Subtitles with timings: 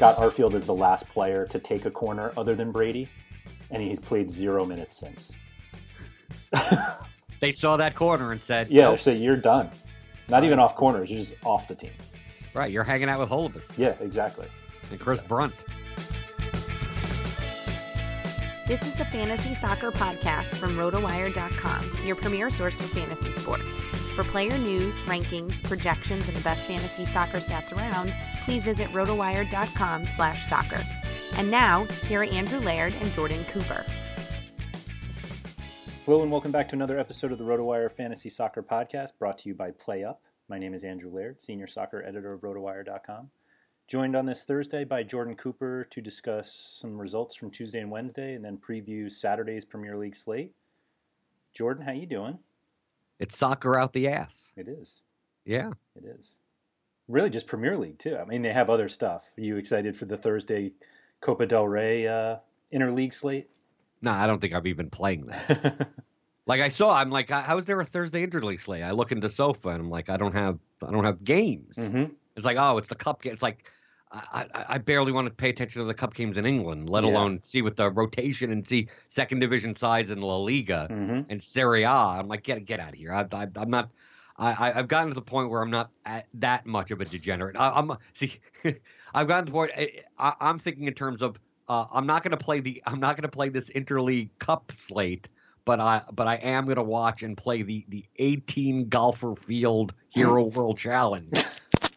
[0.00, 3.06] Scott Arfield is the last player to take a corner other than Brady,
[3.70, 5.30] and he's played zero minutes since.
[7.40, 9.00] they saw that corner and said, "Yeah, nope.
[9.00, 9.68] so you're done.
[10.30, 10.44] Not right.
[10.44, 11.10] even off corners.
[11.10, 11.90] You're just off the team."
[12.54, 13.76] Right, you're hanging out with Holubus.
[13.76, 14.46] Yeah, exactly.
[14.90, 15.66] And Chris Brunt.
[18.66, 23.68] This is the Fantasy Soccer Podcast from RotoWire.com, your premier source for fantasy sports.
[24.14, 28.12] For player news, rankings, projections, and the best fantasy soccer stats around,
[28.42, 30.80] please visit rotowire.com slash soccer.
[31.36, 33.84] And now, here are Andrew Laird and Jordan Cooper.
[36.04, 39.48] Hello and welcome back to another episode of the RotoWire Fantasy Soccer Podcast brought to
[39.48, 40.16] you by PlayUp.
[40.48, 43.30] My name is Andrew Laird, Senior Soccer Editor of RotoWire.com.
[43.86, 48.34] Joined on this Thursday by Jordan Cooper to discuss some results from Tuesday and Wednesday
[48.34, 50.52] and then preview Saturday's Premier League slate.
[51.54, 52.38] Jordan, how are you doing?
[53.20, 54.50] It's soccer out the ass.
[54.56, 55.02] It is.
[55.44, 55.70] Yeah.
[55.94, 56.38] It is.
[57.06, 58.16] Really just Premier League too.
[58.16, 59.30] I mean they have other stuff.
[59.38, 60.72] Are you excited for the Thursday
[61.20, 62.36] Copa del Rey uh,
[62.72, 63.48] interleague slate?
[64.02, 65.88] No, nah, I don't think I'm even playing that.
[66.46, 68.82] like I saw, I'm like, how is there a Thursday interleague slate?
[68.82, 71.76] I look into Sofa and I'm like, I don't have, I don't have games.
[71.76, 72.12] Mm-hmm.
[72.36, 73.34] It's like, oh, it's the cup game.
[73.34, 73.70] It's like,
[74.12, 77.10] I, I, barely want to pay attention to the cup games in England, let yeah.
[77.10, 81.30] alone see what the rotation and see second division sides in La Liga mm-hmm.
[81.30, 81.90] and Serie A.
[81.90, 83.12] I'm like, get get out of here.
[83.12, 83.90] I, I, I'm not.
[84.36, 85.92] I, I've gotten to the point where I'm not
[86.34, 87.56] that much of a degenerate.
[87.58, 88.40] I, am see,
[89.14, 89.72] I've gotten to the point.
[90.18, 91.38] I, am thinking in terms of
[91.68, 94.72] uh, I'm not going to play the I'm not going to play this interleague cup
[94.74, 95.28] slate,
[95.64, 99.94] but I but I am going to watch and play the the 18 golfer field
[100.08, 101.30] Hero World Challenge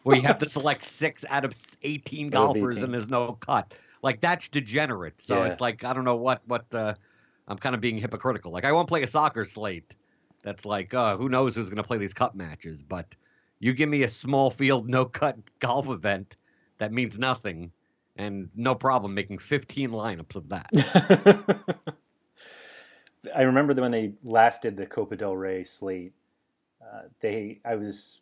[0.04, 3.74] where you have to select six out of 18 golfers and there's no cut.
[4.02, 5.20] Like that's degenerate.
[5.20, 5.50] So yeah.
[5.50, 6.94] it's like I don't know what what uh,
[7.48, 8.52] I'm kind of being hypocritical.
[8.52, 9.96] Like I won't play a soccer slate.
[10.42, 12.82] That's like uh, who knows who's going to play these cup matches.
[12.82, 13.16] But
[13.58, 16.36] you give me a small field no cut golf event
[16.76, 17.72] that means nothing,
[18.16, 21.94] and no problem making 15 lineups of that.
[23.34, 26.12] I remember when they last did the Copa del Rey slate.
[26.82, 28.20] Uh, they I was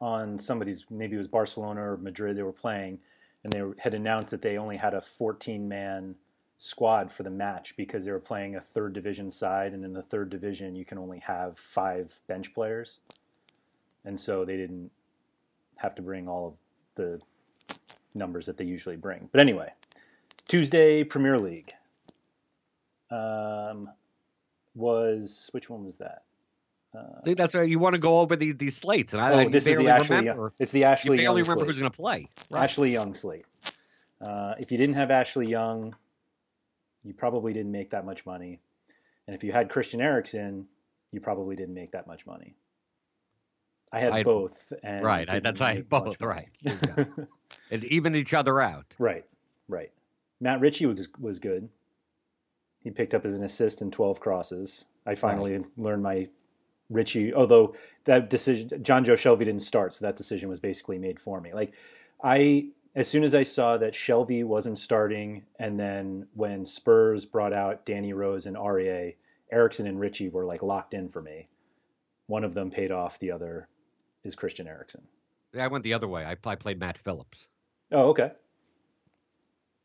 [0.00, 2.98] on somebody's maybe it was Barcelona or Madrid they were playing,
[3.42, 6.14] and they had announced that they only had a 14 man
[6.56, 10.02] squad for the match because they were playing a third division side, and in the
[10.02, 13.00] third division you can only have five bench players,
[14.04, 14.90] and so they didn't
[15.76, 16.54] have to bring all of
[16.96, 17.20] the
[18.14, 19.28] numbers that they usually bring.
[19.30, 19.72] But anyway,
[20.48, 21.72] Tuesday Premier League.
[23.10, 23.90] Um,
[24.74, 26.22] was which one was that?
[26.96, 29.38] Uh, See, that's why you want to go over the, these slates, and I, oh,
[29.40, 30.16] I this is the Ashley.
[30.16, 30.42] remember.
[30.42, 31.12] Young, it's the Ashley.
[31.12, 31.66] You barely Young remember slate.
[31.68, 32.28] who's going to play.
[32.52, 32.62] Right.
[32.64, 33.44] Ashley Young slate.
[34.20, 35.94] Uh, if you didn't have Ashley Young,
[37.04, 38.60] you probably didn't make that much money,
[39.26, 40.66] and if you had Christian Eriksen,
[41.12, 42.54] you probably didn't make that much money.
[43.92, 46.20] I had I- both, and Right, I, that's why I had both.
[46.20, 46.46] money.
[46.64, 47.08] Right,
[47.70, 48.94] it even each other out.
[48.98, 49.24] right,
[49.68, 49.92] right.
[50.40, 51.68] Matt Ritchie was was good.
[52.82, 54.86] He picked up as an assist in twelve crosses.
[55.06, 56.28] I finally learned my
[56.90, 57.34] Ritchie.
[57.34, 57.74] Although
[58.04, 61.52] that decision, Jonjo Shelvey didn't start, so that decision was basically made for me.
[61.52, 61.72] Like
[62.22, 67.52] I, as soon as I saw that Shelvey wasn't starting, and then when Spurs brought
[67.52, 69.14] out Danny Rose and Aurier,
[69.52, 71.46] Eriksen and Ritchie were like locked in for me.
[72.26, 73.18] One of them paid off.
[73.18, 73.68] The other
[74.24, 74.68] is Christian.
[75.54, 76.24] Yeah, I went the other way.
[76.24, 77.48] I, I played Matt Phillips,
[77.92, 78.32] Oh, okay.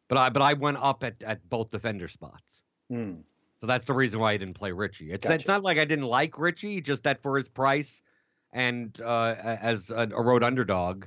[0.10, 2.64] but I but I went up at, at both defender spots.
[2.90, 3.22] Hmm.
[3.63, 5.10] So that's the reason why I didn't play Ritchie.
[5.10, 8.01] It's it's not like I didn't like Ritchie, just that for his price
[8.51, 11.06] and uh, as a, a road underdog.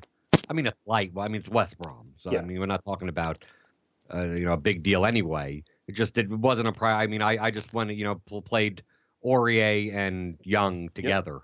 [0.49, 1.13] I mean, it's light.
[1.13, 2.39] Well, I mean, it's West Brom, so Yeah.
[2.39, 3.37] I mean, we're not talking about
[4.11, 5.65] uh, you know a big deal anyway.
[5.87, 8.41] It just it wasn't a pri I mean, I I just went you know pl-
[8.41, 8.83] played
[9.23, 11.41] Aurier and Young together,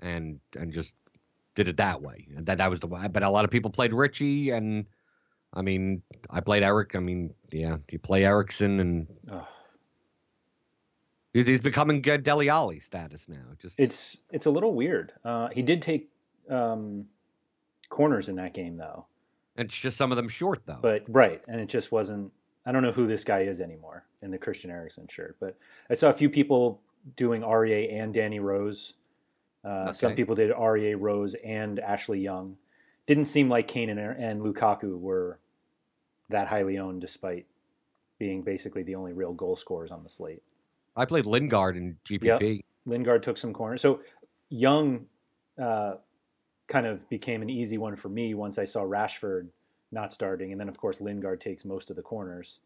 [0.00, 0.94] and and just
[1.54, 2.28] did it that way.
[2.36, 3.08] And that that was the way.
[3.10, 4.84] But a lot of people played Ritchie, and
[5.54, 6.94] I mean, I played Eric.
[6.94, 9.06] I mean, yeah, you play Eriksen and.
[9.32, 9.48] Oh.
[11.44, 13.36] He's, becoming Dele Alli status now.
[13.60, 15.12] Just It's it's a little weird.
[15.24, 16.08] Uh, he did take
[16.48, 17.06] um,
[17.90, 19.06] corners in that game though.
[19.56, 20.78] it's just some of them short though.
[20.80, 22.32] But right, and it just wasn't.
[22.64, 25.56] I don't know who this guy is anymore in the Christian Eriksen shirt, but
[25.90, 26.80] I saw a few people
[27.16, 28.94] doing Aurier and Danny Rose.
[29.64, 32.56] Uh, Some people did Aurier, Rose, and Ashley Young.
[33.06, 35.38] Didn't seem like Kane and, and Lukaku were
[36.28, 37.46] that highly owned, despite
[38.18, 40.42] being basically the only real goal scorers on the slate.
[40.96, 42.62] I played Lingard in GPP.
[42.86, 43.82] Lingard took some corners.
[43.82, 44.00] So
[44.48, 45.06] Young
[45.60, 45.94] uh,
[46.68, 49.48] kind of became an easy one for me once I saw Rashford
[49.92, 52.60] not starting, and then of course Lingard takes most of the corners,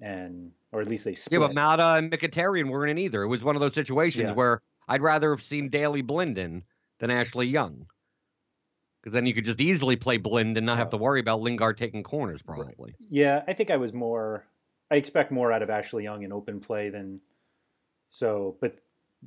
[0.00, 1.40] and or at least they Yeah, split.
[1.40, 3.22] but Mata and Mkhitaryan weren't in either.
[3.22, 4.34] It was one of those situations Yeah.
[4.34, 6.62] where I'd rather have seen Daley Blinden
[6.98, 7.86] than Ashley Young.
[9.00, 11.76] Because then you could just easily play Blind and not have to worry about Lingard
[11.76, 12.94] taking corners, probably.
[13.10, 14.44] yeah, I think I was more.
[14.92, 17.18] I expect more out of Ashley Young in open play than
[18.12, 18.76] so, but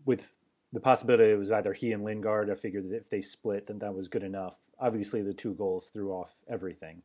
[0.05, 0.31] with
[0.71, 3.79] the possibility it was either he and Lingard, I figured that if they split, then
[3.79, 4.55] that was good enough.
[4.79, 7.01] Obviously, the two goals threw off everything.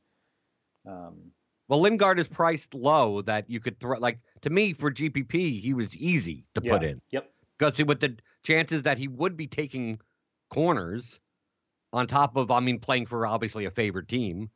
[0.86, 1.32] Um,
[1.68, 3.98] Well, Lingard is priced low that you could throw.
[3.98, 6.72] Like to me, for GPP, he was easy to yeah.
[6.72, 6.98] put in.
[7.12, 7.32] Yep.
[7.58, 10.00] Because with the chances that he would be taking
[10.50, 11.18] corners,
[11.94, 14.50] on top of, I mean, playing for obviously a favored team,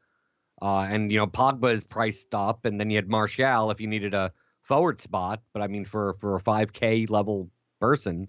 [0.61, 3.87] uh, and you know Pogba is priced up, and then you had Martial if you
[3.87, 4.31] needed a
[4.65, 5.43] forward spot.
[5.53, 7.51] But I mean, for for a five K level
[7.81, 8.29] person,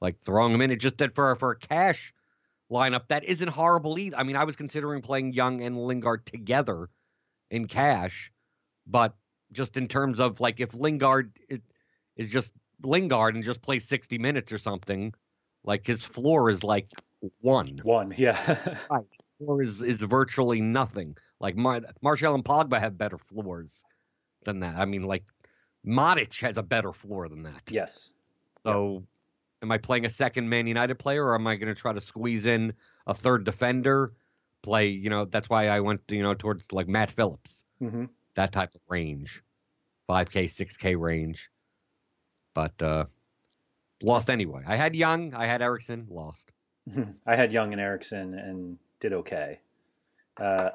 [0.00, 2.14] like throwing him in, it just did for for a cash
[2.70, 4.16] lineup that isn't horrible either.
[4.16, 6.88] I mean, I was considering playing Young and Lingard together
[7.50, 8.32] in cash,
[8.86, 9.14] but
[9.52, 11.38] just in terms of like if Lingard
[12.16, 15.12] is, just Lingard and just plays 60 minutes or something,
[15.64, 16.88] like his floor is like
[17.40, 17.80] one.
[17.82, 18.58] one, yeah.
[18.90, 19.04] Right.
[19.38, 21.16] Floor is is virtually nothing.
[21.40, 23.82] Like Mar- Martial and Pogba have better floors
[24.44, 24.76] than that.
[24.76, 25.24] I mean, like
[25.86, 27.62] Modric has a better floor than that.
[27.68, 28.12] yes.
[28.66, 29.04] So,
[29.62, 32.00] am I playing a second Man United player, or am I going to try to
[32.00, 32.72] squeeze in
[33.06, 34.14] a third defender?
[34.62, 38.50] Play, you know, that's why I went, you know, towards like Matt Phillips, hmm that
[38.50, 39.42] type of range,
[40.06, 41.50] five K, six K range.
[42.54, 43.04] But uh
[44.02, 44.62] lost anyway.
[44.66, 46.50] I had Young, I had Eriksen, lost.
[47.26, 49.60] I had Young and Eriksen and did okay.
[50.38, 50.70] Uh,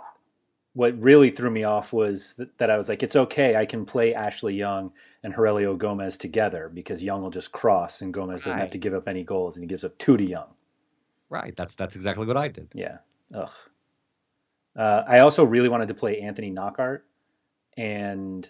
[0.79, 3.57] what really threw me off was that, that I was like, it's okay.
[3.57, 4.93] I can play Ashley Young
[5.23, 8.93] and Heurelho Gomes together because Young will just cross and Gomes doesn't have to give
[8.93, 10.47] up any goals and he gives up two to Young.
[11.29, 11.53] Right.
[11.57, 12.69] That's that's exactly what I did.
[12.73, 12.99] Yeah.
[13.35, 13.51] Ugh.
[14.73, 17.01] Uh, I also really wanted to play Anthony Knockaert,
[17.75, 18.49] and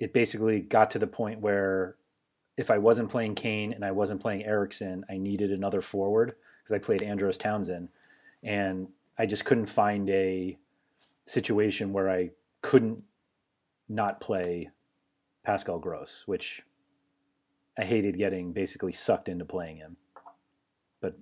[0.00, 1.96] it basically got to the point where
[2.56, 6.74] if I wasn't playing Kane and I wasn't playing Eriksen, I needed another forward because
[6.74, 7.90] I played Andros Townsend,
[8.42, 10.56] and I just couldn't find a
[11.28, 12.30] situation where I
[12.62, 13.04] couldn't
[13.88, 14.70] not play
[15.44, 16.62] Pascal Gross, which
[17.78, 19.96] I hated getting basically sucked into playing him.
[21.00, 21.16] But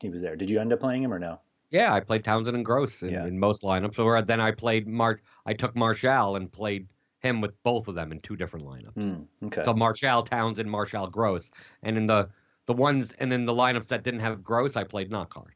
[0.00, 0.36] he was there.
[0.36, 1.40] Did you end up playing him or no?
[1.70, 3.26] Yeah, I played Townsend and Gross in, Yeah.
[3.26, 3.98] in most lineups.
[3.98, 6.88] Or then I played Mar I took Martial and played
[7.20, 8.94] him with both of them in two different lineups.
[8.94, 9.64] Mm, okay.
[9.64, 11.50] So Martial Townsend, Martial Gross,
[11.82, 12.28] and in the
[12.66, 15.54] the ones and then the lineups that didn't have Gross, I played Knockaert.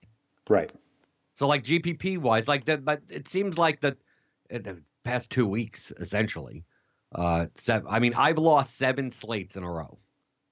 [0.49, 0.71] right.
[1.41, 3.97] So like GPP wise, like that, but it seems like that
[4.51, 6.67] the past two weeks essentially.
[7.15, 9.99] Uh, seven, I mean, I've lost seven slates in a row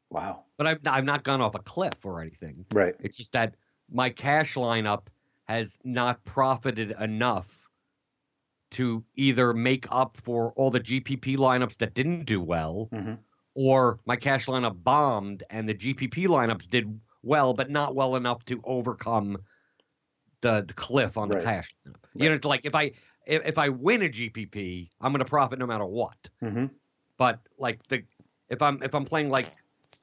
[0.08, 0.44] Wow.
[0.56, 2.64] But I've I've not gone off a cliff or anything.
[2.72, 2.94] Right.
[3.00, 3.56] It's just that
[3.92, 5.08] my cash lineup
[5.46, 7.68] has not profited enough
[8.70, 13.16] to either make up for all the GPP lineups that didn't do well, hmm
[13.52, 18.42] or my cash lineup bombed and the GPP lineups did well, but not well enough
[18.46, 19.36] to overcome
[20.40, 21.44] the, the cliff on the Right.
[21.44, 21.96] cash lineup.
[22.14, 22.92] You know, it's like if I
[23.26, 26.30] if, if I win a GPP, I'm going to profit no matter what.
[26.40, 26.66] hmm
[27.16, 28.04] But like the
[28.48, 29.52] if I'm if I'm playing like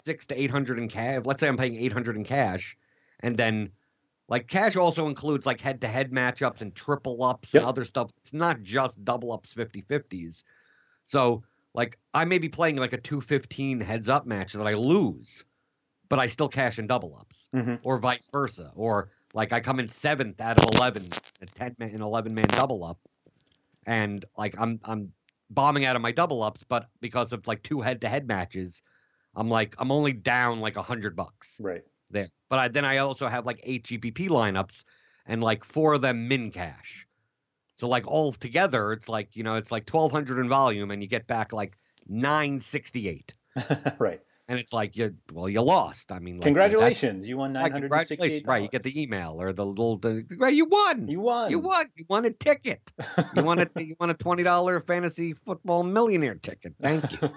[0.05, 2.77] six to eight hundred in cash, let's say I'm paying eight hundred in cash,
[3.21, 3.71] and then
[4.27, 7.61] like cash also includes like head to head matchups and triple ups Yep.
[7.61, 8.11] and other stuff.
[8.17, 10.43] It's not just double ups 50 50s.
[11.03, 15.45] So like I may be playing like a 215 heads up match that I lose,
[16.09, 18.71] but I still cash in double ups, hmm or vice versa.
[18.75, 21.03] Or like I come in seventh out of 11,
[21.41, 22.97] a 10 man, an 11 man double up,
[23.85, 25.11] and like I'm I'm
[25.49, 28.81] bombing out of my double ups, but because of like two head to head matches,
[29.35, 31.83] I'm like I'm only down like a hundred bucks Right.
[32.09, 32.29] there.
[32.49, 34.85] But I, then I also have like eight GPP lineups
[35.25, 37.05] and like four of them min cash.
[37.75, 41.03] So like all together, it's like you know it's like twelve hundred in volume, and
[41.03, 41.77] you get back like
[42.07, 43.33] nine sixty eight,
[43.99, 44.21] right.
[44.47, 46.11] And it's like you well you lost.
[46.11, 47.27] I mean, like, Congratulations.
[47.27, 48.47] You won that's- nine right, hundred and congratulations, sixty-eight.
[48.47, 48.61] right?
[48.63, 51.07] You get the email or the little the, right, you won.
[51.07, 51.49] You won.
[51.51, 51.87] You won.
[51.95, 52.91] You won a ticket.
[53.35, 56.75] You won a you won a twenty dollar fantasy football millionaire ticket.
[56.81, 57.29] Thank you.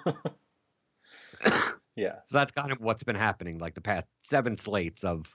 [1.97, 2.17] yeah.
[2.27, 5.27] So that's kind of what's been happening like the past seven slates of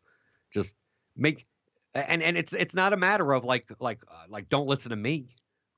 [0.53, 0.75] just
[1.15, 1.46] make
[1.96, 4.96] and and it's it's not a matter of like like uh, like don't listen to
[4.96, 5.27] me.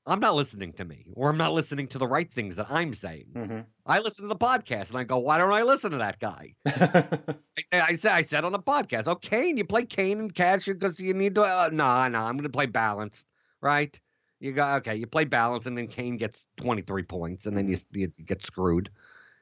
[0.06, 2.94] I'm not listening to me or I'm not listening to the right things that I'm
[2.94, 3.26] saying.
[3.34, 6.18] hmm I listen to the podcast and I go, why don't I listen to that
[6.18, 6.54] guy?
[6.66, 7.36] I,
[7.72, 10.98] I said I said on the podcast, oh Kane, you play Kane and cash because
[10.98, 11.42] you need to.
[11.42, 13.26] Uh, nah, nah, I'm gonna play balanced,
[13.60, 13.98] right?
[14.40, 14.96] You go, okay.
[14.96, 18.90] You play balanced, and then Kane gets 23 points, and then you, you get screwed.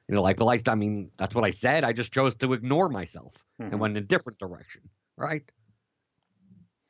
[0.08, 1.82] You know, like well, I, I mean, that's what I said.
[1.84, 3.72] I just chose to ignore myself Mhm.
[3.72, 4.82] and went in a different direction,
[5.16, 5.42] right?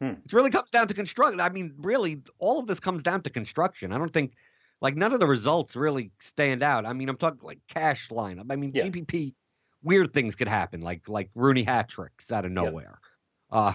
[0.01, 0.15] Hmm.
[0.25, 1.41] It really comes down to construction.
[1.41, 3.93] I mean, really, all of this comes down to construction.
[3.93, 4.35] I don't think,
[4.81, 6.85] like, none of the results really stand out.
[6.85, 8.47] I mean, I'm talking like cash lineup.
[8.51, 8.85] I mean, Yeah.
[8.87, 9.35] GPP,
[9.83, 12.99] weird things could happen, like like Rooney hat tricks out of nowhere.
[13.51, 13.75] Uh,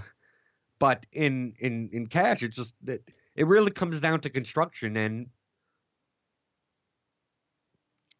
[0.79, 3.01] but in in in cash, it's just that
[3.35, 5.29] it really comes down to construction and.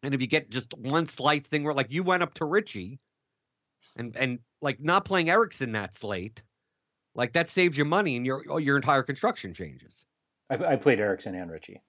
[0.02, 2.98] And if you get just one slight thing where, like, you went up to Ritchie,
[3.96, 6.42] and and like not playing Eriksen that slate,
[7.14, 10.04] like that saves you money and your your entire construction changes.
[10.50, 11.80] I, I played Eriksen and Ritchie.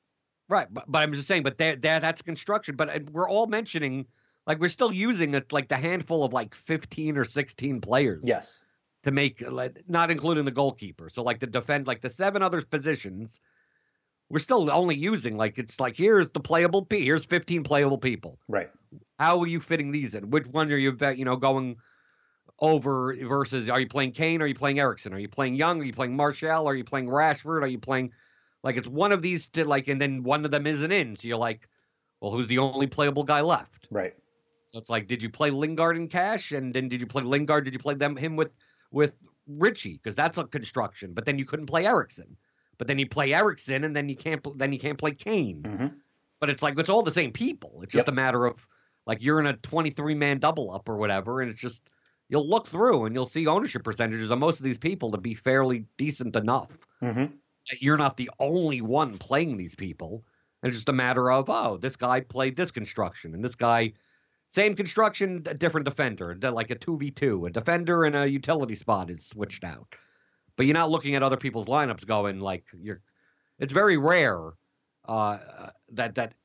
[0.51, 2.75] Right, but, but I'm just saying, but there, that's construction.
[2.75, 4.05] But we're all mentioning,
[4.45, 8.23] like, we're still using it, like the handful of like 15 or 16 players.
[8.25, 8.61] Yes.
[9.03, 11.09] To make, like, not including the goalkeeper.
[11.09, 13.39] So like the defend, like the seven other positions,
[14.29, 18.37] we're still only using like it's like here's the playable p, here's 15 playable people.
[18.47, 18.69] Right.
[19.17, 20.29] How are you fitting these in?
[20.29, 21.77] Which one are you, you know, going
[22.61, 23.69] over versus?
[23.69, 24.41] Are you playing Kane?
[24.41, 25.13] Are you playing Eriksen?
[25.13, 25.81] Are you playing Young?
[25.81, 26.67] Are you playing Martial?
[26.67, 27.63] Are you playing Rashford?
[27.63, 28.13] Are you playing
[28.63, 31.15] like it's one of these to like, and then one of them isn't in.
[31.15, 31.67] So you're like,
[32.21, 33.87] well, who's the only playable guy left?
[33.89, 34.13] Right.
[34.67, 36.51] So it's like, did you play Lingard in cash?
[36.51, 37.65] And then did you play Lingard?
[37.65, 38.51] Did you play them him with
[38.91, 39.15] with
[39.47, 39.93] Ritchie?
[39.93, 41.13] Because that's a construction.
[41.13, 42.37] But then you couldn't play Eriksen.
[42.77, 45.63] But then you play Eriksen, and then you can't then you can't play Kane.
[45.63, 45.87] hmm
[46.39, 47.81] But it's like it's all the same people.
[47.81, 48.13] It's just Yep.
[48.13, 48.67] a matter of
[49.05, 51.89] like you're in a 23 man double up or whatever, and it's just
[52.31, 55.35] you'll look through and you'll see ownership percentages of most of these people to be
[55.35, 56.79] fairly decent enough.
[56.99, 57.25] hmm
[57.69, 60.25] that You're not the only one playing these people.
[60.63, 63.93] And it's just a matter of oh, this guy played this construction, and this guy
[64.47, 68.75] same construction, a different defender, like a two v two, a defender and a utility
[68.75, 69.95] spot is switched out.
[70.55, 73.01] But you're not looking at other people's lineups going like you're.
[73.59, 74.51] It's very rare
[75.05, 76.35] uh, that that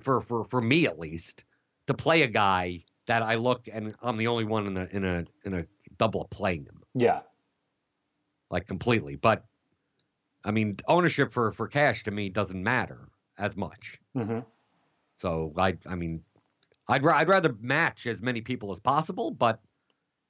[0.00, 1.44] for for for me at least
[1.86, 5.04] to play a guy that I look and I'm the only one in a in
[5.04, 5.66] a in a
[5.98, 7.22] double up playing him Yeah.
[8.50, 9.16] like completely.
[9.16, 9.44] But
[10.44, 13.98] I mean, ownership for for cash to me doesn't matter as much.
[14.16, 14.40] Mm-hmm.
[15.16, 16.22] So I I mean,
[16.86, 19.30] I'd I'd rather match as many people as possible.
[19.30, 19.60] But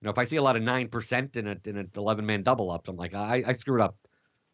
[0.00, 2.24] you know, if I see a lot of nine percent in a in an eleven
[2.24, 3.96] man double ups, I'm like I I screwed up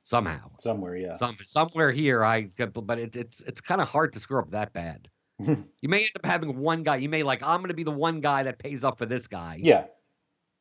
[0.03, 0.51] somehow.
[0.59, 0.97] Somewhere.
[0.97, 1.17] Yeah.
[1.19, 4.73] Some somewhere here I but it's it's it's kind of hard to screw up that
[4.73, 5.11] bad.
[5.41, 6.97] you may end up having one guy.
[6.97, 9.27] You may like I'm going to be the one guy that pays up for this
[9.27, 9.59] guy.
[9.63, 9.87] yeah.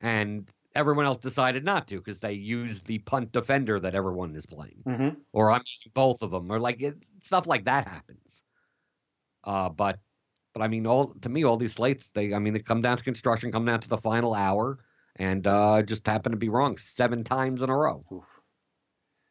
[0.02, 4.46] And everyone else decided not to because they used the punt defender that everyone is
[4.46, 8.44] playing, hmm or I'm using both of them, or like it, stuff like that happens.
[9.44, 10.00] Uh, but
[10.54, 12.98] but I mean, all to me, all these slates, they I mean, they come down
[12.98, 14.80] to construction, come down to the final hour,
[15.16, 18.02] and uh, just happen to be wrong seven times in a row.
[18.12, 18.26] Oof.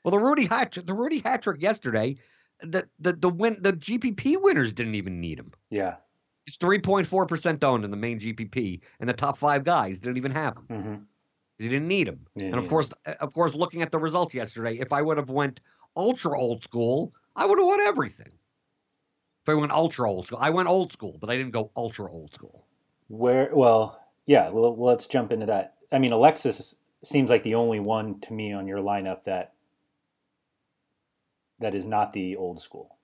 [0.04, 2.16] Well, the Rudy hat the Rudy hat trick yesterday,
[2.62, 5.52] the the the win the GPP winners didn't even need him.
[5.70, 5.96] Yeah.
[6.46, 10.00] He's three point four percent owned in the main GPP, and the top five guys
[10.00, 10.66] didn't even have him.
[10.66, 10.94] hmm
[11.58, 12.26] He didn't need him.
[12.34, 12.70] Yeah, and of yeah.
[12.70, 12.90] course,
[13.20, 15.60] of course, looking at the results yesterday, if I would have went
[15.96, 18.32] ultra old school, I would have won everything.
[19.44, 22.10] If I went ultra old school, I went old school, but I didn't go ultra
[22.10, 22.66] old school.
[23.08, 23.50] Where?
[23.52, 24.48] Well, yeah.
[24.50, 25.74] Well, let's jump into that.
[25.90, 29.52] I mean, Alexis seems like the only one to me on your lineup that
[31.62, 32.98] that is not the old school.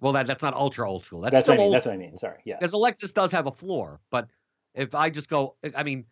[0.00, 1.20] Well, that that's not ultra old school.
[1.20, 1.72] That's, That's, still what I mean.
[1.72, 2.18] That's what I mean.
[2.18, 2.38] Sorry.
[2.44, 2.58] Yes.
[2.60, 4.00] because Alexis does have a floor.
[4.10, 4.28] But
[4.74, 6.04] if I just go, I mean,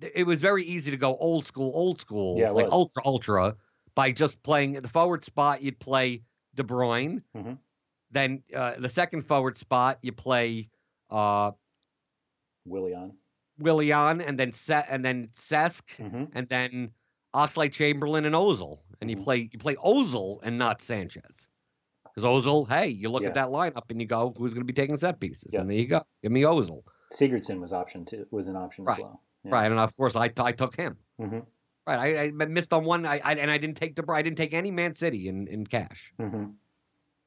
[0.00, 2.72] it was very easy to go old school, old school, Yeah, like was.
[2.72, 3.56] ultra, ultra,
[3.94, 5.62] by just playing the forward spot.
[5.62, 6.22] You'd play
[6.54, 7.22] De Bruyne.
[7.36, 7.58] Mhm.
[8.10, 10.70] Then uh, the second forward spot, you play
[11.10, 11.52] uh,
[12.64, 13.12] Willian.
[13.58, 16.90] Willian, and then set, and then Cesc, hmm and then
[17.34, 19.24] Oxlade Chamberlain and Ozil, and you Mhm.
[19.24, 21.46] play you play Ozil and not Sanchez.
[22.04, 23.28] Because Ozil, hey, you look Yeah.
[23.28, 25.52] at that lineup and you go, who's going to be taking set pieces?
[25.52, 25.60] Yeah.
[25.60, 26.82] And there you go, give me Ozil.
[27.12, 28.26] Sigurdsson was option too.
[28.30, 28.98] Was an option Right.
[28.98, 29.22] as well.
[29.44, 29.52] Yeah.
[29.54, 30.96] Right, and of course I, I took him.
[31.18, 31.40] hmm
[31.86, 33.06] Right, I, I missed on one.
[33.06, 35.66] I, I and I didn't take the I didn't take any Man City in, in
[35.66, 36.12] cash.
[36.18, 36.46] hmm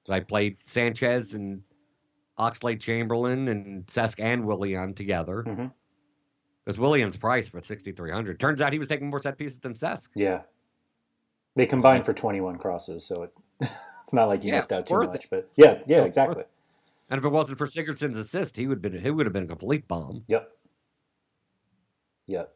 [0.06, 1.64] So I played Sanchez and
[2.38, 5.44] Oxlade Chamberlain and Cesc and Willian together.
[5.44, 5.68] hmm
[6.72, 8.40] Because Willian's price for sixty three hundred.
[8.40, 10.08] Turns out he was taking more set pieces than Cesc.
[10.16, 10.44] Yeah.
[11.58, 13.34] They combined for 21 crosses, so it,
[14.04, 15.26] it's not like you Yeah, missed out too much.
[15.26, 15.28] it.
[15.30, 16.46] But yeah, yeah, exactly.
[17.10, 19.44] And if it wasn't for Sigurdsson's assist, he would have been he would have been
[19.44, 20.24] a complete bomb.
[20.30, 20.50] Yep.
[22.28, 22.54] Yep.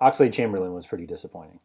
[0.00, 1.60] Oxlade Chamberlain was pretty disappointing.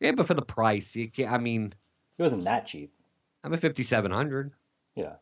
[0.00, 1.30] Yeah, but for the price, you can't.
[1.30, 1.74] I mean,
[2.16, 2.94] It wasn't that cheap.
[3.42, 4.52] I'm at fifty seven hundred.
[4.94, 5.16] Yeah.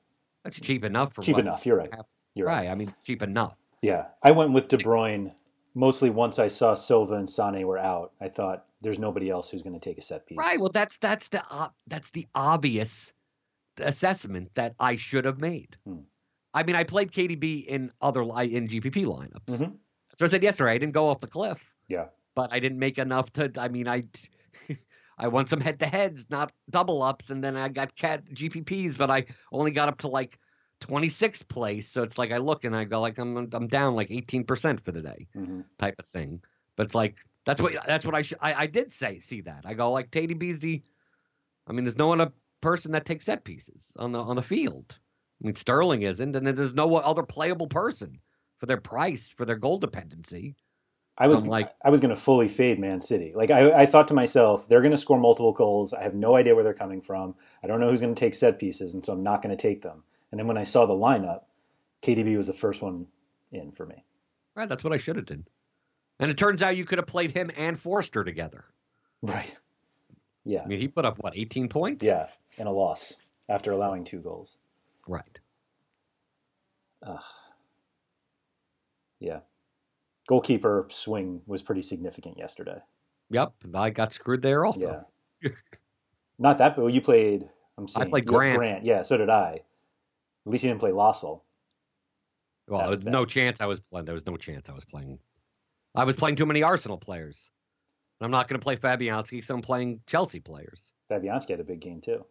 [0.45, 1.93] That's cheap enough for Cheap enough, you're right.
[1.93, 2.67] half- You're right.
[2.67, 2.71] right.
[2.71, 3.57] I mean, it's cheap enough.
[3.81, 4.05] Yeah.
[4.23, 5.33] I went with De Bruyne
[5.75, 8.13] mostly once I saw Silva and Sane were out.
[8.21, 10.39] I thought there's nobody else who's going to take a set piece.
[10.39, 10.59] Right.
[10.59, 13.13] Well, that's that's the ob- that's the obvious
[13.79, 15.77] assessment that I should have made.
[15.87, 16.01] Hmm.
[16.55, 19.47] I mean, I played KDB in other in GPP lineups.
[19.59, 19.77] Mhm.
[20.15, 22.09] So I said yesterday I didn't go off the cliff, Yeah.
[22.35, 23.51] but I didn't make enough to.
[23.57, 24.05] I mean, I
[25.19, 28.99] I won some head to heads, not double ups, and then I got cat GPPs,
[28.99, 30.39] but I only got up to like
[30.83, 31.89] 26th place.
[31.89, 34.93] So it's like I look and I go like I'm I'm down like 18% for
[34.93, 36.41] the day hmm type of thing.
[36.77, 39.63] But it's like that's what that's what I should I, I did say see that.
[39.65, 40.83] I go like KDB's the
[41.67, 44.99] I mean there's no other person that takes set pieces on the on the field.
[45.43, 48.19] I mean Sterling isn't, and then there's no other playable person
[48.59, 50.55] for their price for their goal dependency.
[51.19, 53.33] I was I'm like- I was going to fully fade Man City.
[53.35, 55.93] Like I, I thought to myself, they're going to score multiple goals.
[55.93, 57.35] I have no idea where they're coming from.
[57.63, 59.61] I don't know who's going to take set pieces, and so I'm not going to
[59.61, 60.05] take them.
[60.33, 61.43] And then when I saw the lineup,
[62.03, 63.07] KDB was the first one
[63.53, 64.05] in for me.
[64.57, 65.47] Right, that's what I should have done.
[66.19, 68.65] And it turns out you could have played him and Forster together.
[69.23, 69.55] Right.
[70.45, 70.63] Yeah.
[70.63, 72.05] I mean, he put up what 18 points.
[72.05, 72.27] Yeah.
[72.59, 73.15] And a loss
[73.49, 74.59] after allowing two goals.
[75.07, 75.39] Right.
[77.07, 77.23] Ugh.
[79.21, 79.41] Yeah.
[80.29, 82.79] Goalkeeper swing was pretty significant yesterday.
[83.31, 83.53] Yep.
[83.75, 85.05] I got screwed there also.
[85.43, 85.51] Yeah.
[86.39, 87.49] Not that, but you played.
[87.79, 88.59] I'm saying played you Grant.
[88.59, 88.85] Grant.
[88.85, 89.61] Yeah, so did I.
[90.47, 91.43] At least you didn't play Lössl.
[92.69, 93.13] Well, there was bad.
[93.13, 94.07] no chance I was playing.
[94.07, 95.19] There was no chance I was playing.
[95.95, 97.51] I was playing too many Arsenal players.
[98.21, 100.93] And I'm not going to play Fabianski, so I'm playing Chelsea players.
[101.11, 102.25] Fabianski had a big game too.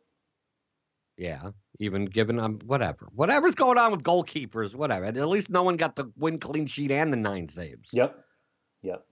[1.18, 5.06] Yeah, even given I'm whatever, whatever's going on with goalkeepers, whatever.
[5.06, 7.90] At least no one got the win clean sheet and the nine saves.
[7.94, 8.16] Yep.
[8.84, 9.06] Yep.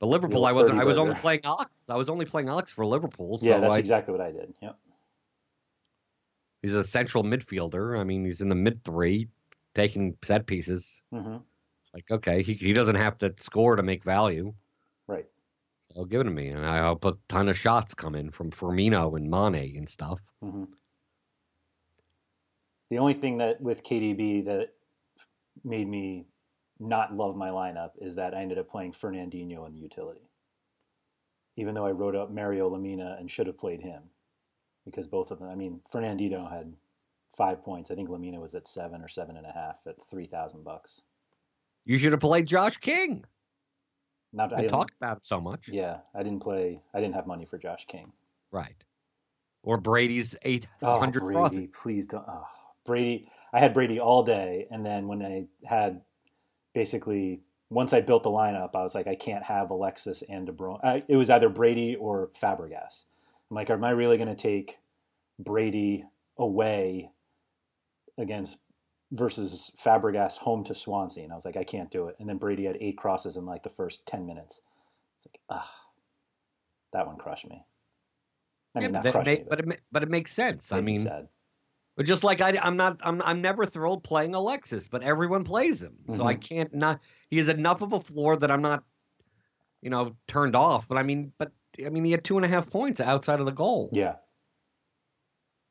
[0.00, 0.80] But Liverpool, I wasn't.
[0.80, 1.84] I was only playing Ox.
[1.88, 3.38] I was only playing Ox for Liverpool.
[3.38, 4.54] So Yeah, that's I, exactly what I did.
[4.60, 4.76] Yep.
[6.64, 7.98] He's a central midfielder.
[8.00, 9.28] I mean, he's in the mid three,
[9.74, 11.02] taking set pieces.
[11.12, 11.36] hmm
[11.92, 14.54] Like, okay, he he doesn't have to score to make value.
[15.06, 15.26] Right.
[15.92, 18.30] So I'll give it to me, and I hope a ton of shots come in
[18.30, 20.20] from Firmino and Mane and stuff.
[20.40, 20.64] hmm
[22.88, 24.70] The only thing that with KDB that
[25.64, 26.24] made me
[26.80, 30.30] not love my lineup is that I ended up playing Fernandinho in the utility.
[31.56, 34.04] Even though I wrote up Mario Lemina and should have played him,
[34.84, 35.48] because both of them.
[35.48, 36.72] I mean, Fernandinho had
[37.36, 37.90] five points.
[37.90, 41.02] I think Lemina was at seven or seven and a half at three thousand bucks.
[41.84, 43.24] You should have played Josh King.
[44.32, 45.68] Not I I talked about it so much.
[45.68, 46.80] Yeah, I didn't play.
[46.92, 48.12] I didn't have money for Josh King.
[48.50, 48.76] Right.
[49.62, 51.76] Or Brady's eight Oh, hundred Brady, crosses.
[51.80, 52.24] please don't.
[52.28, 52.46] Oh,
[52.84, 53.28] Brady.
[53.52, 56.00] I had Brady all day, and then when I had
[56.74, 60.52] basically once I built the lineup, I was like, I can't have Alexis and De
[60.52, 61.02] Bruyne.
[61.08, 63.04] It was either Brady or Fabregas.
[63.50, 64.78] I'm like, am I really going to take
[65.38, 66.04] Brady
[66.38, 67.10] away
[68.18, 68.58] against
[69.12, 71.24] versus Fabregas home to Swansea?
[71.24, 72.16] And I was like, I can't do it.
[72.18, 74.60] And then Brady had eight crosses in like the first ten minutes.
[75.18, 75.74] It's like, ah,
[76.92, 77.64] that one crushed me.
[78.74, 80.72] I Yeah, but, that crushed ma- me, but it but it makes sense.
[80.72, 81.28] I mean, sad.
[81.96, 85.80] But just like I, I'm not, I'm, I'm never thrilled playing Alexis, but everyone plays
[85.80, 86.40] him, so I Mhm.
[86.40, 87.00] can't not.
[87.30, 88.82] He has enough of a floor that I'm not,
[89.80, 90.88] you know, turned off.
[90.88, 91.52] But I mean, but
[91.84, 93.90] I mean, he had two and a half points outside of the goal.
[93.92, 94.16] Yeah.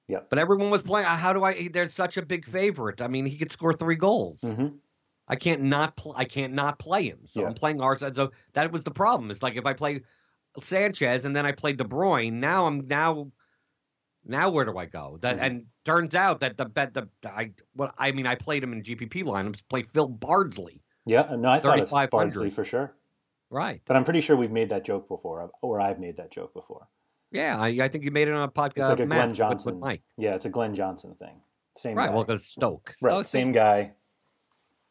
[0.07, 0.19] Yeah.
[0.29, 1.05] But everyone was playing.
[1.07, 1.69] How do I?
[1.71, 3.01] There's such a big favorite.
[3.01, 4.41] I mean, he could score three goals.
[4.41, 4.67] hmm
[5.25, 5.95] I can't not.
[5.95, 7.19] Pl- I can't not play him.
[7.25, 7.47] So Yeah.
[7.47, 8.13] I'm playing Arsene.
[8.13, 9.31] So that was the problem.
[9.31, 10.01] It's like if I play
[10.59, 13.31] Sanchez and then I play De Bruyne, now I'm now.
[14.25, 15.17] Now where do I go?
[15.21, 15.41] That Mhm.
[15.41, 18.81] and turns out that the bet the I what I mean I played him in
[18.83, 19.61] GPP lineups.
[19.69, 20.81] Played Phil Bardsley.
[21.05, 21.33] Yeah.
[21.37, 22.09] No, I thought it's 3,500.
[22.11, 22.93] Bardsley for sure.
[23.53, 23.81] Right.
[23.85, 26.53] But I'm pretty sure we've made that joke before, uh, or I've made that joke
[26.55, 26.87] before.
[27.31, 27.55] Yeah.
[27.59, 28.69] I, I think you made it on a podcast.
[28.77, 29.75] It's like a Matt, Glenn with- Johnson.
[29.75, 30.01] with, Mike.
[30.17, 31.35] Yeah, it's a Glenn Johnson thing.
[31.77, 32.07] Same Right.
[32.07, 32.13] guy.
[32.15, 32.95] Well, because Stoke.
[33.01, 33.91] right, Stoke- same guy.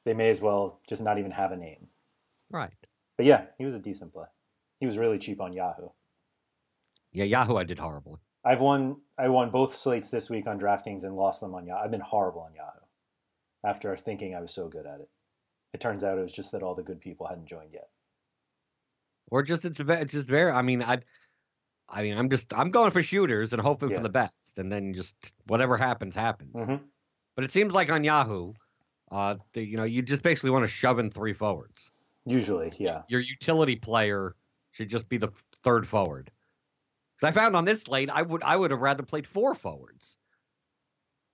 [0.05, 1.88] They may as well just not even have a name.
[2.51, 2.72] Right.
[3.16, 4.27] But yeah, he was a decent play.
[4.79, 5.88] He was really cheap on Yahoo.
[7.12, 7.25] Yeah.
[7.25, 7.57] Yahoo.
[7.57, 8.20] I did horrible.
[8.44, 11.85] I've won I won both slates this week on DraftKings and lost them on Yahoo.
[11.85, 12.87] I've been horrible on Yahoo
[13.64, 15.09] after thinking I was so good at it.
[15.72, 17.88] It turns out it was just that all the good people hadn't joined yet.
[19.33, 20.53] Or just it's it's just very.
[20.53, 20.99] I mean, I,
[21.88, 23.97] I mean, I'm just I'm going for shooters and hoping Yeah.
[23.97, 25.16] for the best, and then just
[25.47, 26.53] whatever happens happens.
[26.55, 26.77] hmm
[27.35, 28.53] But it seems like on Yahoo,
[29.11, 31.90] uh, the, you know, you just basically want to shove in three forwards.
[32.27, 33.03] Usually, yeah.
[33.09, 34.37] Your utility player
[34.73, 35.31] should just be the
[35.64, 36.31] third forward.
[37.16, 40.18] Because I found on this slate, I would I would have rather played four forwards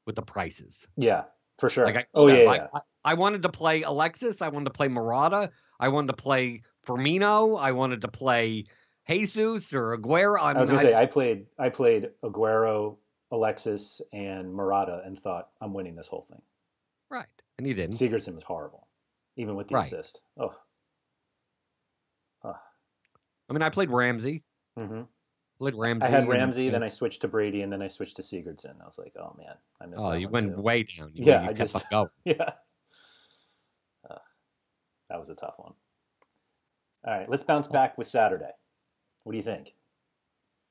[0.07, 0.87] with the prices.
[0.97, 1.25] Yeah,
[1.59, 1.85] for sure.
[1.85, 2.67] Like I, oh, yeah, I, yeah.
[2.73, 4.41] I, I wanted to play Alexis.
[4.41, 5.51] I wanted to play Murata.
[5.81, 7.61] I wanted to play Firmino.
[7.61, 8.65] I wanted to play
[9.09, 10.41] Jesus or Aguero.
[10.41, 12.97] I, I, was going to say, I played I played Aguero,
[13.31, 16.43] Alexis, and Murata and thought, I'm winning this whole thing.
[17.11, 17.27] right,
[17.59, 17.97] and he didn't.
[17.97, 18.89] Sigurdsson was horrible,
[19.37, 19.87] even with the Right.
[19.87, 20.21] assist.
[20.39, 20.55] Oh,
[23.49, 24.45] I mean, I played Ramsey.
[24.77, 25.03] hmm
[25.59, 26.07] Played Ramsey.
[26.07, 28.81] I had Ramsey, then I switched to Brady, and then I switched to Sigurdsson.
[28.81, 29.55] I was like, oh, man.
[29.81, 30.61] I missed Oh, you went too.
[30.61, 31.11] way down.
[31.15, 31.75] You, Yeah, you I just-.
[32.25, 32.51] Yeah.
[34.09, 34.19] Uh,
[35.11, 35.73] that was a tough one.
[37.05, 38.51] All right, let's bounce back with Saturday.
[39.25, 39.75] What do you think?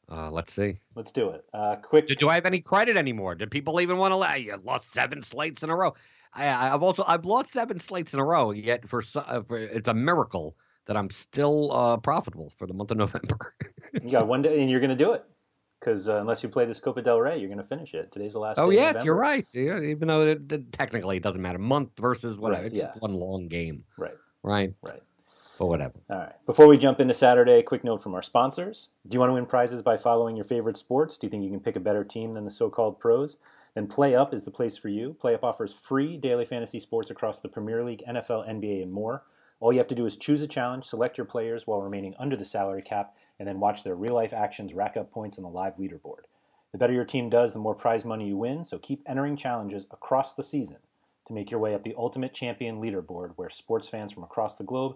[0.10, 0.76] Uh, let's see.
[0.96, 1.44] Let's do it.
[1.54, 2.08] Uh, quick.
[2.08, 3.36] Do, do I have any credit anymore?
[3.36, 4.16] Do people even want to?
[4.16, 5.94] let You lost seven slates in a row.
[6.34, 8.52] I, I've also I've lost seven slates in a row.
[8.52, 12.92] Yet for, uh, for it's a miracle that I'm still uh, profitable for the month
[12.92, 13.56] of November.
[14.02, 15.26] You got one day, and you're going to do it.
[15.80, 18.12] Because uh, unless you play this Copa del Rey, you're going to finish it.
[18.12, 19.46] Today's the last oh yes, you're right.
[19.54, 22.63] Yeah, even though it, it- technically it doesn't matter, month versus whatever.
[22.63, 24.74] Right, it's just one long game, Right, right?
[24.82, 25.02] right.
[25.58, 26.00] But whatever.
[26.10, 26.46] All right.
[26.46, 28.89] Before we jump into Saturday, quick note from our sponsors.
[29.08, 31.17] Do you want to win prizes by following your favorite sports?
[31.17, 33.38] Do you think you can pick a better team than the so called pros?
[33.74, 35.15] Then PlayUp is the place for you.
[35.22, 39.24] PlayUp offers free daily fantasy sports across the Premier League, NFL, NBA, and more.
[39.60, 42.36] All you have to do is choose a challenge, select your players while remaining under
[42.36, 45.50] the salary cap, and then watch their real life actions rack up points on the
[45.50, 46.26] live leaderboard.
[46.72, 49.86] The better your team does, the more prize money you win, so keep entering challenges
[49.89, 50.78] across the season
[51.28, 54.63] to make your way up the Ultimate Champion leaderboard where sports fans from across the
[54.63, 54.96] globe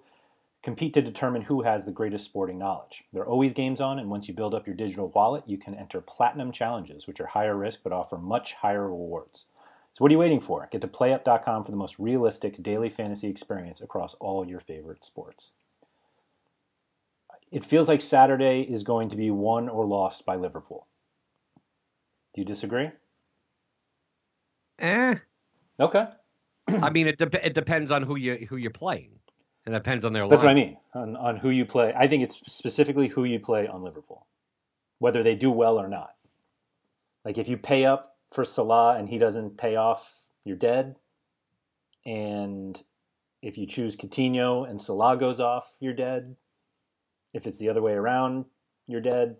[0.64, 3.04] compete to determine who has the greatest sporting knowledge.
[3.12, 5.76] There are always games on, and once you build up your digital wallet, you can
[5.76, 9.46] enter platinum challenges, which are higher risk but offer much higher rewards.
[9.94, 10.68] So, what are you waiting for?
[10.72, 15.52] Get to playup.com for the most realistic daily fantasy experience across all your favorite sports.
[17.52, 20.88] It feels like Saturday is going to be won or lost by Liverpool.
[22.34, 22.92] Do you disagree?
[24.80, 25.16] Eh.
[25.78, 26.08] Okay.
[26.70, 29.21] I mean, it dep it depends on who you who you're playing.
[29.66, 30.28] And it depends on their.
[30.28, 31.94] That's what I mean on, on who you play.
[31.96, 34.26] I think it's specifically who you play on Liverpool,
[35.00, 36.16] whether they do well or not.
[37.24, 40.96] Like if you pay up for Salah and he doesn't pay off, you're dead.
[42.06, 42.82] And
[43.42, 46.36] if you choose Coutinho and Salah goes off, you're dead.
[47.34, 48.46] If it's the other way around,
[48.88, 49.38] you're dead.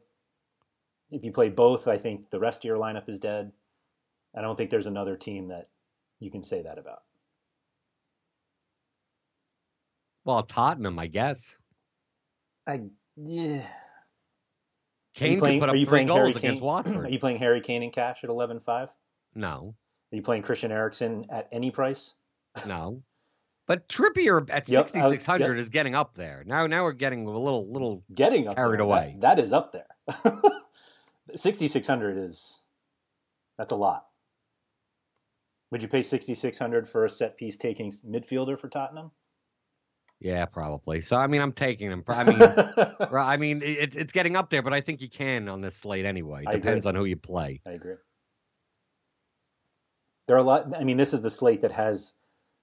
[1.10, 3.52] If you play both, I think the rest of your lineup is dead.
[4.36, 5.70] I don't think there's another team that
[6.20, 7.02] you can say that about.
[10.32, 11.58] Well, Tottenham, I guess.
[12.66, 12.84] I
[13.18, 13.66] yeah.
[15.14, 16.64] Kane playing- could put are up you three playing Harry goals against Kane?
[16.66, 17.06] Watford.
[17.06, 18.88] Are you playing Harry Kane in cash at eleven five?
[19.36, 19.76] No,
[20.12, 22.14] Are you playing Christian Eriksen at any price?
[22.66, 23.04] no.
[23.68, 26.44] But Trippier at Yep, I was- sixty six hundred is getting up there.
[26.46, 28.02] Now, now we're getting a little, little.
[28.14, 29.16] Getting up Carried there, away.
[29.20, 29.88] That, that is up there.
[31.36, 32.62] sixty six hundred is
[33.58, 34.08] that's a lot.
[35.72, 39.12] Would you pay sixty six hundred for a set piece taking midfielder for Tottenham?
[40.22, 41.02] Yeah, probably.
[41.02, 42.04] So I mean, I'm taking him.
[42.08, 42.42] I mean,
[43.12, 46.06] I mean, it, it's getting up there, but I think you can on this slate
[46.06, 46.44] anyway.
[46.46, 46.62] I agree.
[46.62, 47.60] Depends on who you play.
[47.66, 47.96] I agree.
[50.28, 50.76] There are a lot.
[50.78, 52.14] I mean, this is the slate that has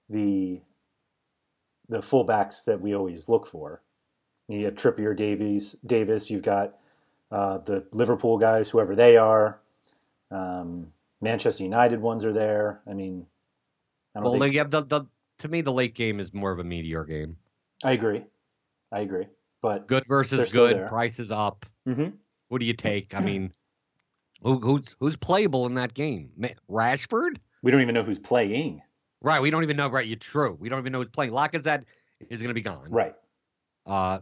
[0.09, 0.61] the
[1.89, 3.83] the fullbacks that we always look for.
[4.47, 6.29] You have Trippier, Davies, Davis.
[6.29, 6.75] You've got
[7.29, 9.59] uh, the Liverpool guys, whoever they are.
[10.31, 10.87] Um,
[11.21, 12.79] Manchester United ones are there.
[12.89, 13.25] I mean,
[14.15, 15.05] I don't Well, think, yeah, the, the
[15.39, 17.35] to me the late game is more of a meteor game.
[17.83, 18.23] I agree.
[18.91, 19.27] I agree.
[19.61, 20.77] But Good versus good.
[20.77, 20.87] there.
[20.87, 21.65] Price is up.
[21.87, 22.13] Mhm.
[22.47, 23.13] What do you take?
[23.13, 23.51] I mean,
[24.41, 26.31] who, who's who's playable in that game?
[26.69, 27.37] Rashford?
[27.61, 28.81] we don't even know who's playing.
[29.21, 29.41] Right.
[29.41, 29.89] We don't even know.
[29.89, 30.07] Right.
[30.07, 30.55] You're true.
[30.59, 31.31] We don't even know who's playing.
[31.31, 31.83] Lacazette
[32.29, 32.89] is going to be gone.
[32.89, 33.15] Right.
[33.85, 34.19] Uh,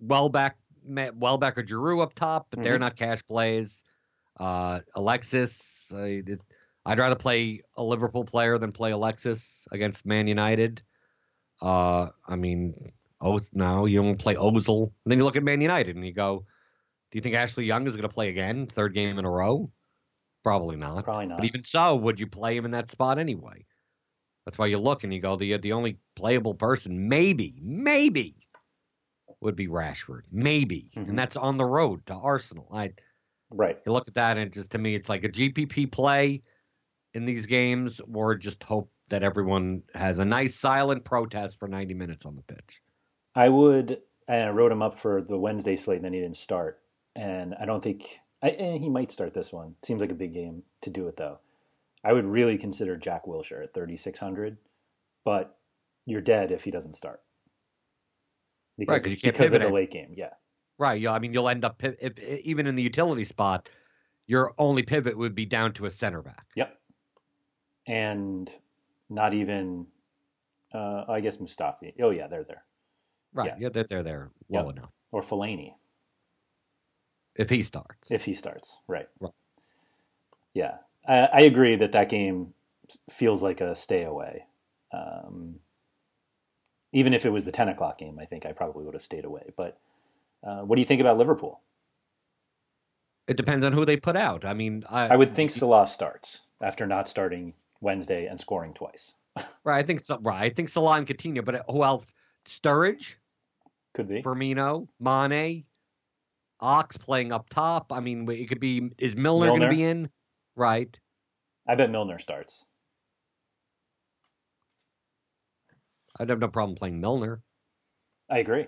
[0.00, 2.80] Welbeck, Welbeck or Giroud up top, but they're Mhm.
[2.80, 3.82] not cash plays.
[4.38, 6.20] Uh, Alexis, uh,
[6.86, 10.82] I'd rather play a Liverpool player than play Alexis against Man United.
[11.60, 12.74] Uh, I mean,
[13.20, 14.84] oh no, you don't play Ozil.
[14.84, 16.46] And then you look at Man United and you go,
[17.10, 19.70] do you think Ashley Young is going to play again, third game in a row?
[20.44, 21.04] Probably not.
[21.04, 21.38] Probably not.
[21.38, 23.64] But even so, would you play him in that spot anyway?
[24.44, 28.36] That's why you look and you go, the the only playable person, maybe, maybe,
[29.40, 31.08] would be Rashford, maybe, Mhm.
[31.08, 32.68] and that's on the road to Arsenal.
[32.72, 32.92] I
[33.50, 33.78] Right.
[33.84, 36.42] you look at that and just to me, it's like a GPP play
[37.14, 41.94] in these games, or just hope that everyone has a nice silent protest for 90
[41.94, 42.80] minutes on the pitch.
[43.34, 46.36] I would, and I wrote him up for the Wednesday slate, and then he didn't
[46.36, 46.80] start.
[47.16, 49.74] And I don't think I, he might start this one.
[49.82, 51.40] Seems like a big game to do it though.
[52.04, 54.56] I would really consider Jack Wilshere at thirty six hundred,
[55.24, 55.58] but
[56.06, 57.20] you're dead if he doesn't start.
[58.78, 60.30] Because, 'cause you can't because of pivot the late game, yeah.
[60.78, 61.00] Right.
[61.00, 61.12] Yeah.
[61.12, 63.68] I mean, you'll end up if, even in the utility spot,
[64.28, 66.46] your only pivot would be down to a center back.
[66.54, 66.78] Yep.
[67.88, 68.50] And
[69.10, 69.86] not even,
[70.74, 71.94] uh, I guess Mustafi.
[72.00, 72.64] Oh yeah, they're there.
[73.32, 73.48] Right.
[73.48, 73.56] Yeah.
[73.58, 74.76] Yeah, they're, they're there well Yep.
[74.78, 75.74] enough Or Fellaini
[77.36, 78.10] if he starts.
[78.10, 78.78] if he starts.
[78.88, 79.08] Right.
[79.20, 79.32] Right.
[80.54, 82.54] Yeah, I, I agree that that game
[83.10, 84.46] feels like a stay away.
[84.92, 85.60] Um,
[86.92, 89.24] even if it was the ten o'clock game, I think I probably would have stayed
[89.26, 89.50] away.
[89.56, 89.78] But
[90.42, 91.60] uh, what do you think about Liverpool?
[93.28, 94.44] It depends on who they put out.
[94.46, 99.14] I mean, I, I would think Salah starts after not starting Wednesday and scoring twice.
[99.64, 99.78] right.
[99.78, 100.18] I think so.
[100.20, 100.42] Right.
[100.42, 102.12] I think Salah and Coutinho, but who else?
[102.46, 103.16] Sturridge,
[103.94, 104.22] Could be.
[104.22, 105.64] Firmino, Mane,
[106.60, 107.92] Ox playing up top.
[107.92, 108.90] I mean, it could be.
[108.98, 110.08] Is Milner, going to be in?
[110.56, 110.98] Right.
[111.68, 112.64] I bet Milner starts.
[116.18, 117.42] I'd have no problem playing Milner
[118.28, 118.66] I agree.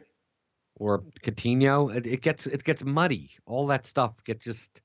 [0.77, 1.95] or Coutinho.
[1.95, 3.31] It, it gets it gets muddy.
[3.47, 4.81] All that stuff gets just.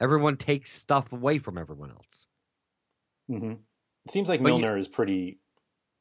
[0.00, 2.23] Everyone takes stuff away from everyone else.
[3.28, 3.52] Hmm
[4.04, 5.40] It seems like But you- Milner is pretty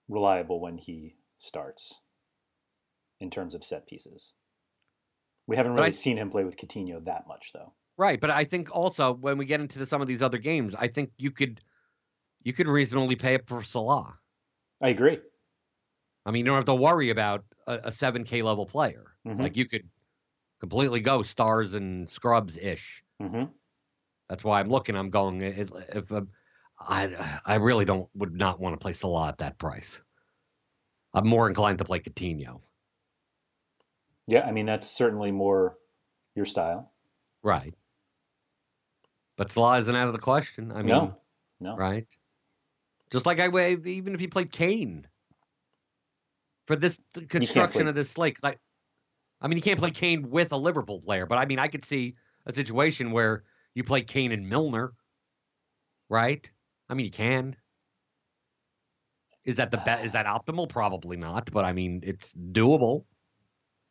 [0.10, 1.94] reliable when he starts
[3.20, 4.34] in terms of set pieces.
[5.48, 7.74] We haven't really I- seen him play with Coutinho that much, though.
[7.98, 10.74] Right, but I think also when we get into the, some of these other games,
[10.76, 11.62] I think you could
[12.42, 14.18] you could reasonably pay up for Salah.
[14.82, 15.20] I agree.
[16.26, 19.16] I mean, you don't have to worry about a, a 7K level player.
[19.26, 19.40] Mhm.
[19.40, 19.88] Like you could
[20.60, 23.04] completely go stars and scrubs ish.
[23.22, 23.44] hmm
[24.28, 24.96] That's why I'm looking.
[24.96, 25.42] I'm going.
[25.42, 26.30] If, if um,
[26.80, 30.02] I I really don't would not want to play Salah at that price.
[31.14, 32.62] I'm more inclined to play Coutinho.
[34.28, 35.78] Yeah, I mean that's certainly more
[36.36, 36.92] your style.
[37.44, 37.74] Right.
[39.36, 40.72] But Salah isn't out of the question.
[40.72, 41.18] I mean, no,
[41.60, 41.76] no.
[41.76, 42.08] right?
[43.12, 45.08] Just like I would, even if you played Kane
[46.66, 48.36] for this th- construction of this slate.
[48.36, 48.58] 'cause I,
[49.42, 51.84] I mean, you can't play Kane with a Liverpool player, but I mean, I could
[51.84, 53.44] see a situation where
[53.76, 54.94] you play Kane and Milner,
[56.10, 56.50] right?
[56.94, 57.56] I mean, you can.
[59.46, 60.06] Is that the bet?
[60.06, 60.70] Is that optimal?
[60.70, 63.06] Probably not, but I mean, it's doable.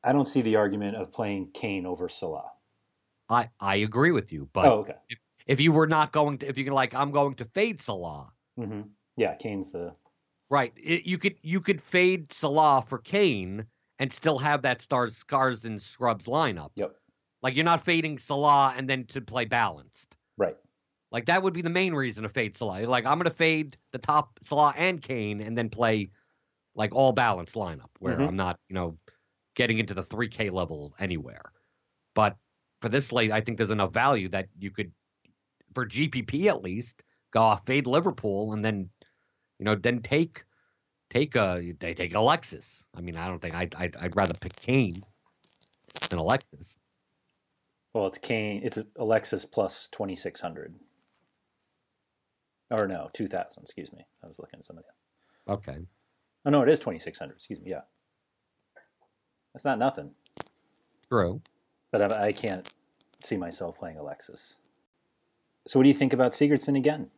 [0.04, 2.52] I don't see the argument of playing Kane over Salah.
[3.28, 4.94] I I agree with you, but oh, okay.
[5.48, 8.82] if you were not going to, if you're like, I'm going to fade Salah, Mm-hmm.
[9.16, 9.92] Yeah, Kane's the
[10.48, 10.72] Right.
[10.76, 13.66] It, you could you could fade Salah for Kane
[13.98, 16.70] and still have that stars scars and scrubs lineup.
[16.76, 16.94] Yep.
[17.42, 20.16] Like you're not fading Salah and then to play balanced.
[20.36, 20.56] right.
[21.12, 22.86] Like that would be the main reason to fade Salah.
[22.86, 26.10] Like I'm gonna fade the top Salah and Kane and then play
[26.74, 28.28] like all balanced lineup where Mhm.
[28.28, 28.98] I'm not, you know,
[29.54, 31.52] getting into the 3K level anywhere.
[32.14, 32.38] But
[32.80, 34.90] for this slate, I think there's enough value that you could,
[35.74, 38.88] for GPP at least, go off fade Liverpool and then,
[39.58, 40.44] you know, then take
[41.10, 42.86] take a they take Alexis.
[42.94, 45.02] I mean, I don't think I'd I'd, I'd rather pick Kane
[46.08, 46.78] than Alexis.
[47.92, 48.62] Well, it's Kane.
[48.64, 50.74] It's Alexis plus twenty six hundred.
[52.72, 53.62] Or no, two thousand.
[53.62, 54.04] Excuse me.
[54.24, 54.86] I was looking at somebody.
[55.46, 55.58] Else.
[55.58, 55.78] Okay.
[56.46, 57.34] Oh no, it is twenty six hundred.
[57.34, 57.70] Excuse me.
[57.70, 57.82] Yeah,
[59.52, 60.12] that's not nothing.
[61.06, 61.40] True.
[61.90, 62.66] But I, I can't
[63.22, 64.56] see myself playing Alexis.
[65.66, 67.10] So, what do you think about Sigurdsson again?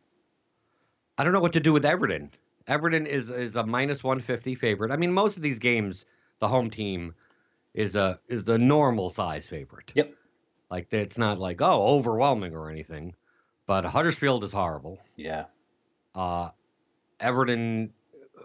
[1.17, 2.29] I don't know what to do with Everton.
[2.67, 4.91] Everton is is a minus one fifty favorite.
[4.91, 6.05] I mean, most of these games,
[6.39, 7.15] the home team
[7.73, 9.93] is a is the normal size favorite.
[9.95, 10.13] Yep.
[10.69, 13.15] Like it's not like oh overwhelming or anything,
[13.67, 14.99] but Huddersfield is horrible.
[15.15, 15.45] Yeah.
[16.13, 16.49] Uh,
[17.19, 17.91] Everton,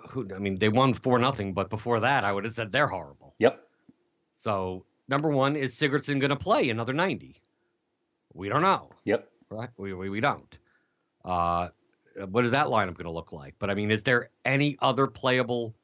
[0.08, 2.86] who I mean, they won four nothing, but before that, I would have said they're
[2.86, 3.34] horrible.
[3.38, 3.66] Yep.
[4.34, 7.42] So number one is Sigurdsson going to play another ninety?
[8.32, 8.90] We don't know.
[9.04, 9.28] Yep.
[9.50, 9.68] Right?
[9.76, 10.58] We we, we don't.
[11.24, 11.68] Uh,
[12.28, 13.54] what is that lineup going to look like?
[13.58, 15.74] But I mean, is there any other playable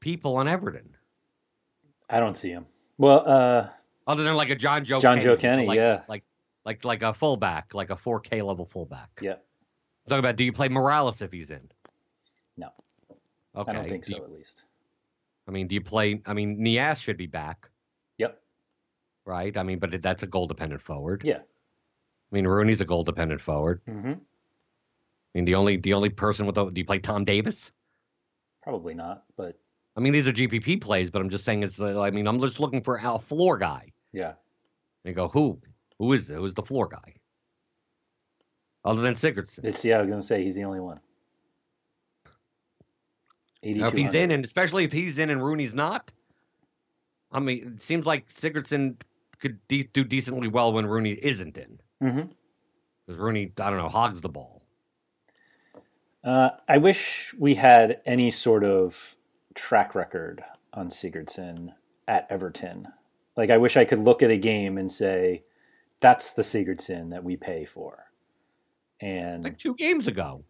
[0.00, 0.96] people on Everton
[2.12, 2.66] I don't see him.
[2.98, 3.68] Well, uh,
[4.06, 6.02] other than like a John Joe John Kenny, Joe Kenny, like, yeah.
[6.08, 6.24] like
[6.64, 9.10] like like a fullback, like a 4K level fullback.
[9.20, 9.32] yeah.
[9.32, 11.70] I'm talking about do you play Mirallas if he's in?
[12.56, 12.68] No.
[13.56, 13.70] Okay.
[13.70, 14.64] I don't think Do so, you- at least.
[15.48, 16.22] I mean, do you play?
[16.26, 17.68] I mean, Niasse should be back,
[18.18, 18.40] Yep.
[19.24, 19.56] right?
[19.56, 21.22] I mean, but that's a goal dependent forward.
[21.24, 21.38] Yeah.
[21.38, 23.82] I mean, Rooney's a goal dependent forward.
[23.88, 24.12] Mm-hmm.
[24.12, 24.18] I
[25.34, 27.72] mean, the only the only person with the, do you play Tom Davies?
[28.62, 29.58] Probably not, but
[29.96, 31.80] I mean, these are GPP plays, but I'm just saying it's.
[31.80, 33.92] I mean, I'm just looking for a floor guy.
[34.12, 34.34] yeah.
[35.04, 35.60] And go, who?
[36.02, 37.14] Who is who's the floor guy?
[38.84, 39.60] Other than Sigurdsson.
[39.62, 39.98] It's yeah.
[39.98, 40.98] I was gonna say he's the only one.
[43.62, 46.10] Now, if he's in, and especially if he's in and Rooney's not,
[47.30, 48.96] I mean, it seems like Sigurdsson
[49.38, 51.78] could de- do decently well when Rooney isn't in.
[52.02, 52.32] mm-hmm.
[53.06, 54.64] Because Rooney, I don't know, hogs the ball.
[56.24, 59.14] Uh, I wish we had any sort of
[59.54, 61.74] track record on Sigurdsson
[62.08, 62.88] at Everton.
[63.36, 65.44] Like, I wish I could look at a game and say,
[66.02, 68.12] "That's the Sigurdsson that we pay for."
[69.00, 70.44] And Like two games ago.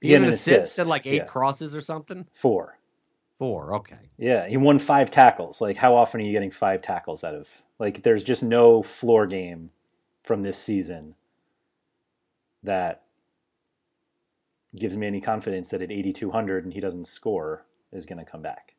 [0.00, 1.24] He had an assist, assist, and like eight yeah.
[1.24, 2.26] crosses or something.
[2.32, 2.78] four,
[3.38, 4.10] Four, okay.
[4.16, 5.60] yeah, he won five tackles.
[5.60, 7.48] Like, how often are you getting five tackles out of?
[7.78, 9.68] Like, there's just no floor game
[10.22, 11.16] from this season
[12.62, 13.02] that
[14.76, 18.42] gives me any confidence that at 8,200 and he doesn't score is going to come
[18.42, 18.74] back.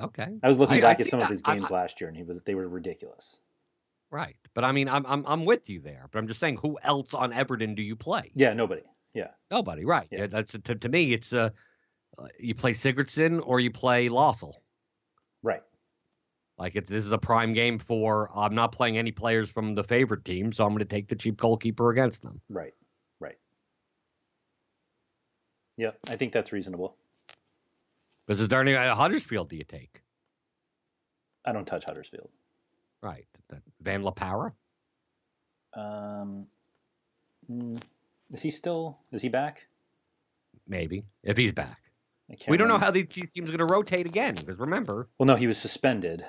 [0.00, 0.28] Okay.
[0.42, 1.32] I was looking I- I back at see some of that.
[1.32, 3.36] his I- games I- last year, and he was they were ridiculous.
[4.10, 4.36] Right.
[4.54, 6.08] But I mean, I'm I'm I'm with you there.
[6.10, 8.32] But I'm just saying, who else on Everton do you play?
[8.34, 8.82] Yeah, nobody.
[9.14, 9.84] Yeah, Nobody.
[9.84, 10.06] Right.
[10.10, 10.26] Yeah.
[10.26, 11.50] That's to, to me, it's uh,
[12.18, 14.52] uh, you play Sigurdsson or you play Lössl.
[15.42, 15.62] right.
[16.58, 19.84] Like it's this is a prime game for I'm not playing any players from the
[19.84, 22.40] favorite team, so I'm going to take the cheap goalkeeper against them.
[22.48, 22.74] Right.
[23.20, 23.38] Right.
[25.76, 26.96] Yeah, I think that's reasonable.
[28.26, 30.02] Because is there any uh, Huddersfield do you take?
[31.44, 32.28] I don't touch Huddersfield.
[33.02, 33.26] Right.
[33.48, 34.52] That Van La Parra?
[35.74, 36.46] Um,
[37.50, 37.82] mm,
[38.32, 38.98] is he still?
[39.12, 39.66] Is he back?
[40.66, 41.80] Maybe if he's back.
[42.30, 44.34] I can't We don't know how these, these teams are going to rotate again.
[44.34, 46.24] Because remember, Well, no, he was suspended,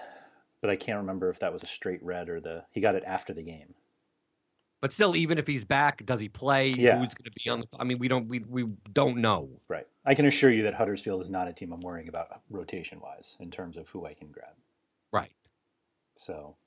[0.62, 3.04] but I can't remember if that was a straight red or the he got it
[3.06, 3.74] after the game.
[4.82, 6.70] but still, even if he's back, does he play?
[6.70, 7.00] Yeah.
[7.00, 7.60] Who's going to be on?
[7.62, 9.50] The, I mean, we don't we we don't know.
[9.68, 9.88] Right.
[10.06, 13.36] I can assure you that Huddersfield is not a team I'm worrying about rotation wise
[13.42, 14.54] in terms of who I can grab.
[15.12, 15.32] Right.
[16.20, 16.58] So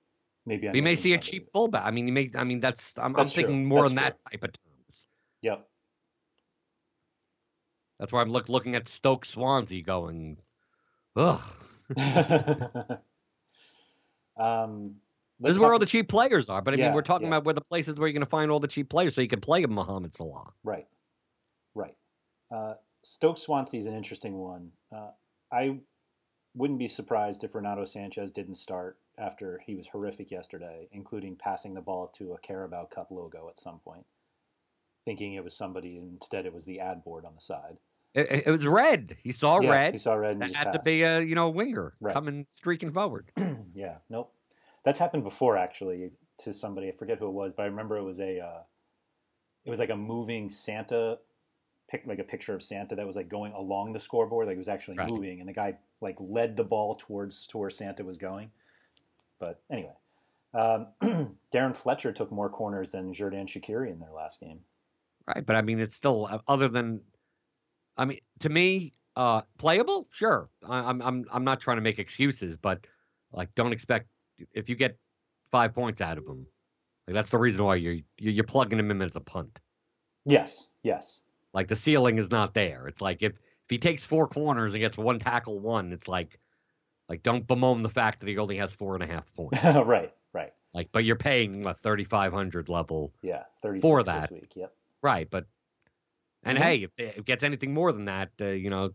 [0.46, 1.84] maybe I'm we may see a cheap fullback.
[1.84, 2.30] I mean, you may.
[2.34, 2.94] I mean, that's.
[2.96, 3.42] I'm, I'm That's true.
[3.42, 5.06] thinking more That's in that type of terms.
[5.42, 5.68] Yep.
[7.98, 10.38] That's why I'm look, looking at Stoke Swansea, going,
[11.14, 11.40] ugh.
[14.36, 14.96] um,
[15.38, 16.62] This is where all the cheap players are.
[16.62, 17.34] But I mean, we're talking yeah.
[17.34, 19.28] about where the places where you're going to find all the cheap players, so you
[19.28, 20.52] can play Mohamed Salah.
[20.64, 20.86] Right.
[21.74, 21.94] Right.
[22.50, 24.70] Uh, Stoke Swansea is an interesting one.
[24.90, 25.10] Uh,
[25.52, 25.78] I
[26.54, 31.74] wouldn't be surprised if Renato Sanches didn't start after he was horrific yesterday, including passing
[31.74, 34.06] the ball to a Carabao Cup logo at some point,
[35.04, 37.76] thinking it was somebody, instead it was the ad board on the side.
[38.14, 39.16] It, it- was red.
[39.22, 39.94] He saw yeah, red.
[39.94, 42.12] He saw red and had to be a you know winger Right.
[42.12, 43.30] coming streaking forward.
[43.74, 44.34] yeah, nope.
[44.84, 46.10] That's happened before actually
[46.42, 46.88] to somebody.
[46.88, 48.62] I forget who it was, but I remember it was a uh,
[49.64, 51.18] it was like a moving Santa
[52.06, 54.68] like a picture of Santa that was like going along the scoreboard, like it was
[54.68, 55.08] actually Right.
[55.08, 58.50] moving, and the guy like led the ball towards to where Santa was going.
[59.42, 59.96] But anyway,
[60.54, 60.86] um,
[61.52, 64.60] Darren Fletcher took more corners than Xherdan Shaqiri in their last game.
[65.26, 67.00] Right, but I mean, it's still uh, other than,
[67.96, 70.06] I mean, to me, uh, playable.
[70.12, 72.86] Sure, I, I'm I'm I'm not trying to make excuses, but
[73.32, 74.06] like, don't expect
[74.52, 74.96] if you get
[75.50, 76.46] five points out of him,
[77.08, 79.58] like that's the reason why you're you're you're plugging him in as a punt.
[80.24, 82.86] Yes, yes, Like the ceiling is not there.
[82.86, 86.38] It's like if if he takes four corners and gets one tackle, one, it's like,
[87.08, 89.62] like don't bemoan the fact that he only has four and a half points.
[89.62, 93.12] right, right, like, but you're paying a thirty five hundred level.
[93.22, 94.30] yeah, For this that.
[94.32, 94.52] week.
[94.54, 94.72] Yep.
[95.02, 95.46] Right, but
[96.44, 96.62] and Mhm.
[96.62, 98.90] hey, if it gets anything more than that, uh, you know,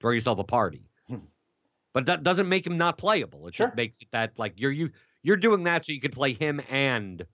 [0.00, 0.84] throw yourself a party.
[1.92, 3.46] but that doesn't make him not playable.
[3.48, 3.66] It Sure.
[3.68, 4.90] just makes it that like you're you
[5.22, 7.24] you're doing that so you could play him and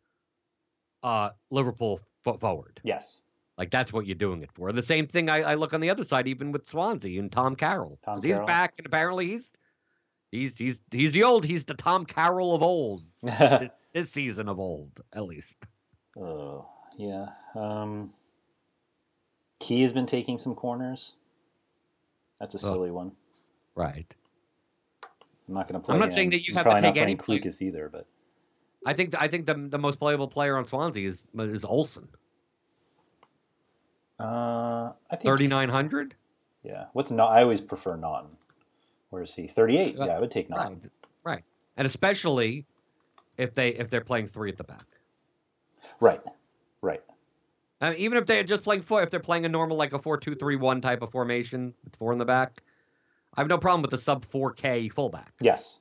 [1.02, 2.80] uh Liverpool fo- forward.
[2.84, 3.22] Yes,
[3.56, 4.72] Like that's what you're doing it for.
[4.72, 7.54] The same thing I, I look on the other side, even with Swansea and Tom
[7.56, 7.98] Carroll.
[8.02, 8.46] Tom 'Cause he's Carroll.
[8.46, 9.50] back, and apparently he's
[10.30, 11.44] he's he's he's the old.
[11.44, 13.04] He's the Tom Carroll of old.
[13.22, 15.56] this this season of old, at least.
[16.20, 16.66] Oh,
[16.96, 17.26] yeah.
[17.54, 18.12] Um,
[19.60, 21.14] Ki has been taking some corners.
[22.40, 22.72] That's a Oh.
[22.74, 23.12] silly one.
[23.74, 24.14] Right.
[25.48, 25.94] I'm not going to play.
[25.94, 26.10] I'm not him.
[26.12, 27.16] saying that you I'm have to not take any.
[27.16, 28.06] Clucas either, but
[28.84, 32.06] I think I think the the most playable player on Swansea is is Olsson.
[34.20, 36.14] uh, I think Thirty nine hundred.
[36.62, 36.86] Yeah.
[36.92, 37.30] What's not?
[37.30, 38.30] I always prefer Naughton.
[39.10, 39.46] Where is he?
[39.46, 39.98] 38.
[39.98, 40.80] Uh, Yeah, I would take nine.
[40.82, 40.90] Right.
[41.24, 41.44] Right.
[41.76, 42.66] And especially
[43.36, 44.84] if they if they're playing three at the back.
[46.00, 46.20] Right.
[46.82, 47.02] Right.
[47.80, 49.98] I mean, even if they're just playing four, if they're playing a normal like a
[49.98, 52.62] four-two-three-one type of formation with four in the back,
[53.36, 55.78] I have no problem with the sub four K fullback Yes.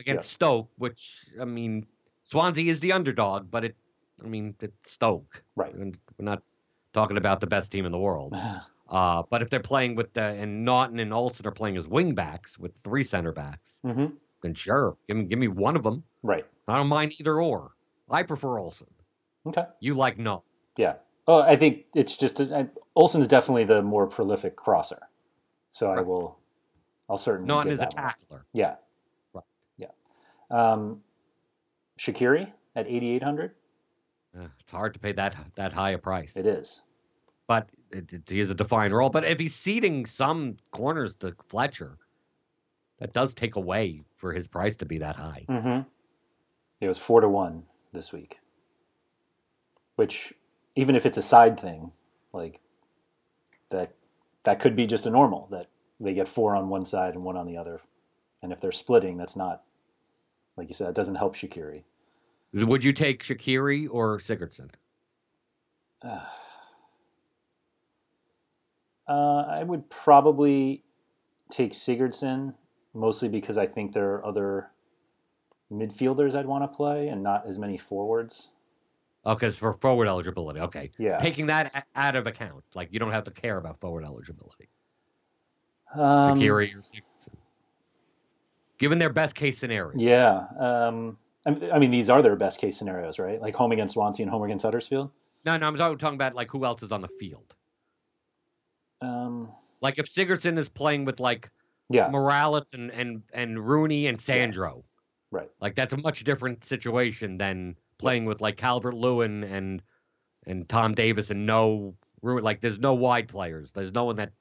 [0.00, 0.34] against Yeah.
[0.34, 0.68] Stoke.
[0.78, 1.86] Which I mean,
[2.24, 3.76] Swansea is the underdog, but it,
[4.24, 5.42] I mean, it's Stoke.
[5.54, 5.72] Right.
[5.74, 6.42] And we're not
[6.92, 8.34] talking about the best team in the world.
[8.88, 12.14] Uh, but if they're playing with the and Naughton and Olsson are playing as wing
[12.14, 14.06] backs with three center backs, hmm
[14.42, 16.04] then sure, give me give me one of them.
[16.22, 16.44] Right.
[16.68, 17.72] I don't mind either or.
[18.10, 18.88] I prefer Olsson.
[19.46, 19.64] Okay.
[19.80, 20.44] You like no.
[20.76, 20.94] Yeah.
[21.26, 25.08] Oh, I think it's just I, Olsson's definitely the more prolific crosser,
[25.70, 26.38] so I will.
[27.08, 27.48] I'll certainly.
[27.48, 28.04] Naughton is a that one.
[28.04, 28.46] tackler.
[28.52, 28.74] Yeah.
[29.32, 29.44] Right.
[29.76, 29.88] Yeah.
[30.50, 31.00] Um,
[31.98, 33.52] Shaqiri at 8,800.
[34.38, 36.36] Uh, it's hard to pay that that high a price.
[36.36, 36.82] It is.
[37.48, 39.10] But it, it, he has a defined role.
[39.10, 41.98] But if he's ceding some corners to Fletcher,
[42.98, 45.44] that does take away for his price to be that high.
[45.48, 45.88] Mm-hmm.
[46.80, 48.38] It was four to one this week,
[49.96, 50.32] which
[50.74, 51.92] even if it's a side thing,
[52.32, 52.60] like
[53.70, 53.92] that,
[54.44, 55.68] that could be just a normal that
[55.98, 57.80] they get four on one side and one on the other,
[58.42, 59.62] and if they're splitting, that's not
[60.56, 60.88] like you said.
[60.88, 61.84] It doesn't help Shaqiri.
[62.52, 64.70] Would you take Shaqiri or Sigurdsson?
[66.02, 66.20] Uh,
[69.08, 70.82] I would probably
[71.50, 72.54] take Sigurdsson
[72.94, 74.70] mostly because I think there are other
[75.72, 78.50] midfielders I'd want to play and not as many forwards.
[79.24, 80.60] Okay, for forward eligibility.
[80.60, 80.90] Okay.
[80.98, 81.18] Yeah.
[81.18, 82.62] Taking that out of account.
[82.74, 84.68] Like, you don't have to care about forward eligibility.
[85.94, 87.34] Um, Shaqiri or Sigurdsson.
[88.78, 89.98] Given their best case scenario.
[89.98, 90.44] Yeah.
[90.58, 93.40] Um, I mean, these are their best case scenarios, right?
[93.40, 95.10] Like home against Swansea and home against Huddersfield.
[95.44, 97.55] No, no, I'm talking about like who else is on the field.
[99.00, 101.50] Um, Like if Sigurdsson is playing with like
[101.88, 102.08] yeah.
[102.10, 104.84] Mirallas and and and Rooney and Sandro,
[105.30, 105.50] Right.
[105.60, 109.82] like that's a much different situation than playing with like Calvert Lewin and
[110.46, 111.94] and Tom Davies and no.
[112.22, 113.70] Like there's no wide players.
[113.72, 114.32] There's no one that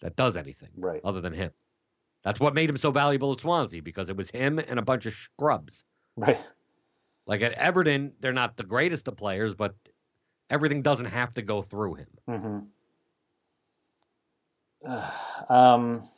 [0.00, 1.00] that does anything Right.
[1.04, 1.50] other than him.
[2.22, 5.06] That's what made him so valuable at Swansea because it was him and a bunch
[5.06, 5.84] of scrubs.
[6.16, 6.38] Right.
[7.26, 9.74] Like at Everton, they're not the greatest of players, but
[10.48, 12.06] everything doesn't have to go through him.
[12.28, 12.58] Mm-hmm.
[15.48, 16.08] um,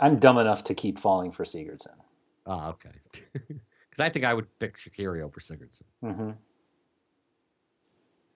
[0.00, 1.96] I'm dumb enough to keep falling for Sigurdsson.
[2.46, 2.90] Ah, okay.
[3.90, 5.84] Because I think I would pick Shaqiri over Sigurdsson.
[6.04, 6.30] Mm-hmm.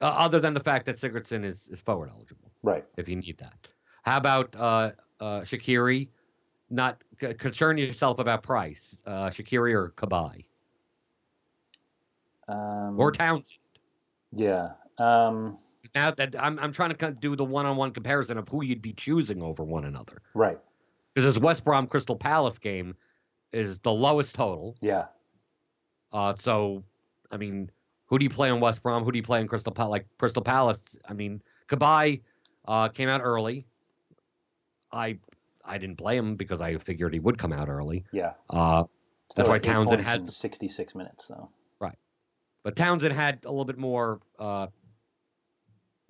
[0.01, 2.84] Uh, other than the fact that Sigurdsson is, is forward eligible Right.
[2.97, 3.66] if you need that.
[4.05, 6.11] How about uh, uh, Shaqiri?
[6.70, 8.97] Not c- concern yourself about price.
[9.05, 10.45] Uh, Shaqiri or Cabaye
[12.47, 13.59] Um, or Townsend.
[14.32, 14.74] yeah.
[14.99, 15.59] Um,
[15.95, 19.43] Now that I'm I'm trying to do the one-on-one comparison of who you'd be choosing
[19.43, 20.22] over one another.
[20.35, 20.59] right.
[21.14, 22.95] Because this West Brom Crystal Palace game
[23.53, 24.76] is the lowest total.
[24.81, 25.07] Yeah.
[26.12, 26.85] Uh, so,
[27.33, 27.70] I mean,
[28.07, 29.03] who do you play on West Brom?
[29.05, 29.91] Who do you play in Crystal Palace?
[29.91, 32.20] Like Crystal Palace, I mean, Cabaye
[32.66, 33.66] uh, came out early.
[34.93, 35.18] I
[35.64, 38.05] I didn't play him because I figured he would come out early.
[38.12, 38.33] Yeah.
[38.49, 38.85] Uh,
[39.35, 41.51] That's why Townsend has- 66 minutes, though.
[41.81, 41.99] Right.
[42.62, 44.68] But Townsend had a little bit more uh,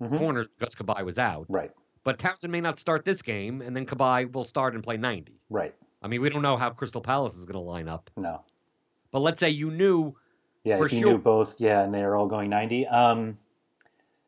[0.01, 0.17] Mhm.
[0.17, 1.45] corners because Cabaye was out.
[1.49, 1.71] Right.
[2.03, 5.39] But Townsend may not start this game, and then Cabaye will start and play 90.
[5.49, 5.75] Right.
[6.01, 8.09] I mean, we don't know how Crystal Palace is going to line up.
[8.15, 8.41] No.
[9.11, 10.15] But let's say you knew,
[10.63, 10.77] Yeah.
[10.77, 11.11] For if you sure.
[11.11, 12.87] knew both, yeah, and they're all going 90.
[12.87, 13.37] Um,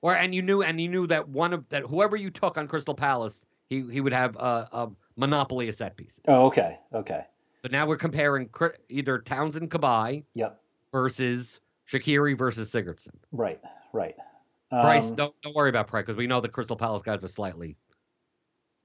[0.02, 2.68] or and you knew, and you knew that one of that whoever you took on
[2.68, 6.20] Crystal Palace, he he would have a, a monopoly of set pieces.
[6.28, 6.80] oh, okay.
[6.94, 7.24] Okay.
[7.64, 8.50] So now we're comparing
[8.90, 10.60] either Townsend Cabaye Yep.
[10.92, 13.14] versus Shaqiri versus Sigurdsson.
[13.32, 13.62] Right.
[13.94, 14.16] Right.
[14.72, 17.28] Price, Um, don't don't worry about price because we know the Crystal Palace guys are
[17.28, 17.76] slightly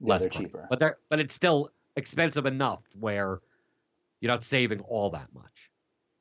[0.01, 0.33] yeah, less price.
[0.33, 0.67] cheaper.
[0.69, 3.39] but they're but it's still expensive enough where
[4.19, 5.71] you're not saving all that much.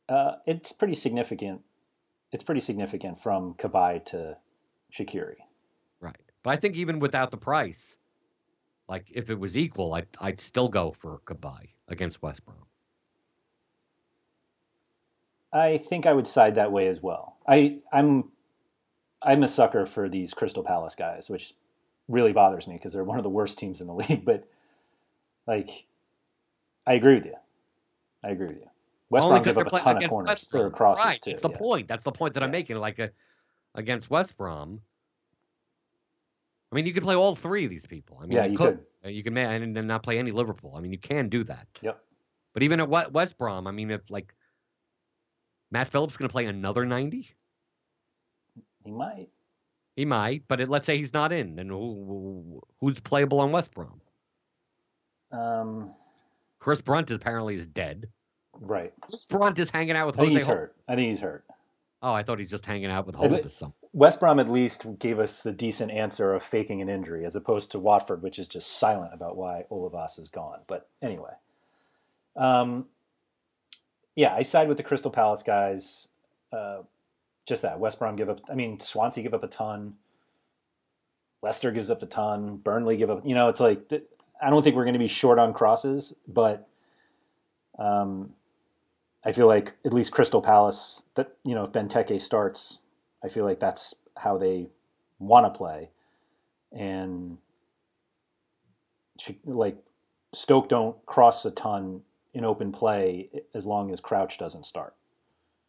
[0.09, 1.63] Uh, it's pretty significant.
[2.31, 4.37] It's pretty significant from Cabaye to
[4.93, 5.37] Shaqiri.
[6.01, 6.17] Right.
[6.45, 7.97] But I think even without the price,
[8.89, 12.59] like if it was equal, I'd I'd still go for Cabaye against West Brom.
[15.53, 17.37] I think I would side that way as well.
[17.49, 18.31] I I'm
[19.23, 21.55] I'm a sucker for these Crystal Palace guys, which
[22.09, 24.25] really bothers me because they're one of the worst teams in the league.
[24.25, 24.49] But
[25.47, 25.87] like,
[26.87, 27.35] I agree with you.
[28.23, 28.71] I agree with you.
[29.09, 30.73] West Only Brom give up a ton of corners West or Brom.
[30.73, 31.23] crosses right.
[31.23, 31.31] too.
[31.31, 31.59] It's the yeah.
[31.59, 31.89] point.
[31.89, 32.77] That's the point that I'm making.
[32.77, 33.11] Like a,
[33.75, 34.81] against West Brom.
[36.73, 38.19] I mean, you could play all three of these people.
[38.21, 38.81] I mean, Yeah, you could.
[39.05, 40.75] Uh, you can and and not play any Liverpool.
[40.77, 41.69] I mean, you can do that.
[41.83, 42.03] Yep.
[42.53, 44.35] But even at West West Brom, I mean, if like
[45.71, 47.36] Matt Phillips going to play another ninety,
[48.87, 49.29] He might.
[49.97, 50.45] he might.
[50.49, 54.01] But it, let's say he's not in, then who, who- who's playable on West Brom?
[55.33, 55.93] Um,
[56.59, 58.09] Chris Brunt apparently is dead.
[58.55, 58.93] right.
[59.01, 60.39] Chris Brunt is hanging out with I think Jose.
[60.41, 60.77] he's Hol- hurt.
[60.89, 61.45] I think he's hurt.
[62.03, 63.73] Oh, I thought he's just hanging out with I thi- Some.
[63.93, 67.71] West Brom at least gave us the decent answer of faking an injury, as opposed
[67.73, 70.61] to Watford, which is just silent about why Holebas is gone.
[70.69, 71.33] But anyway,
[72.37, 72.87] um,
[74.15, 76.09] yeah, I side with the Crystal Palace guys.
[76.53, 76.83] Uh,
[77.47, 78.41] just that West Brom give up.
[78.51, 79.95] I mean, Swansea give up a ton.
[81.43, 82.57] Leicester gives up a ton.
[82.57, 83.25] Burnley give up.
[83.25, 83.93] You know, it's like
[84.43, 86.69] I don't think we're going to be short on crosses, but
[87.79, 88.35] um,
[89.25, 91.05] I feel like at least Crystal Palace.
[91.15, 92.81] That you know, if Benteke starts,
[93.23, 94.69] I feel like that's how they
[95.19, 95.91] want to play,
[96.73, 97.39] and
[99.21, 99.77] should- like
[100.35, 102.03] Stoke don't cross a ton
[102.35, 104.95] in open play as long as Crouch doesn't start,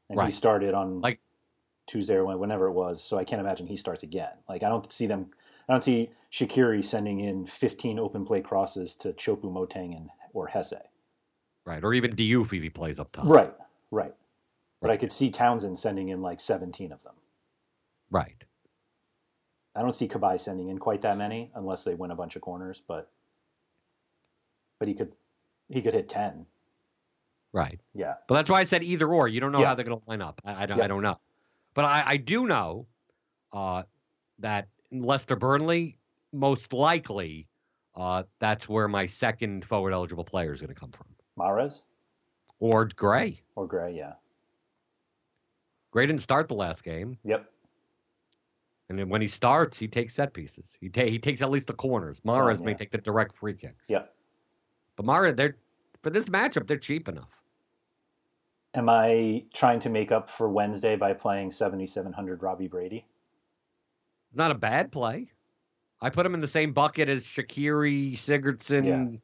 [0.10, 1.20] and he started on Like-
[1.88, 3.04] Tuesday or whenever it was.
[3.04, 4.30] So I can't imagine he starts again.
[4.48, 5.32] Like I don't see them.
[5.68, 10.82] I don't see Shaqiri sending in 15 open play crosses to Choupo-Moting and or Jesé.
[11.66, 13.26] Right, or even Diouf if he plays up top.
[13.28, 13.54] Right,
[13.92, 14.14] right.
[14.82, 17.16] But I could see Townsend sending in like 17 of them.
[18.10, 18.44] Right.
[19.76, 22.42] I don't see Cabaye sending in quite that many unless they win a bunch of
[22.42, 23.12] corners, but
[24.80, 25.14] but he could
[25.70, 26.46] he could hit 10.
[27.54, 27.80] Right.
[27.94, 28.16] Yeah.
[28.28, 29.28] But that's why I said either or.
[29.28, 29.68] You don't know Yeah.
[29.68, 30.40] how they're going to line up.
[30.46, 30.78] I, I don't.
[30.78, 30.84] Yeah.
[30.86, 31.20] I don't know.
[31.78, 32.88] But I, I do know
[33.54, 33.84] uh,
[34.40, 36.00] that Leicester Burnley
[36.34, 37.48] most likely
[37.96, 41.06] uh, that's where my second forward eligible player is going to come from,
[41.38, 41.82] Mahrez
[42.60, 43.40] or Gray.
[43.56, 44.14] or Gray, yeah.
[45.92, 47.46] Gray didn't start the last game, Yep.
[48.90, 50.76] and then when he starts, he takes set pieces.
[50.82, 52.20] He ta- he takes at least the corners.
[52.26, 52.78] Mahrez may yeah.
[52.78, 53.88] take the direct free kicks.
[53.88, 54.12] Yep.
[54.96, 55.58] But Mara, they're
[56.02, 57.37] for this matchup, they're cheap enough.
[58.78, 63.08] Am I trying to make up for Wednesday by playing 7700 Robbie Brady?
[64.36, 65.32] Not a bad play.
[66.00, 69.18] I put him in the same bucket as Shaqiri, Sigurdsson, Yeah.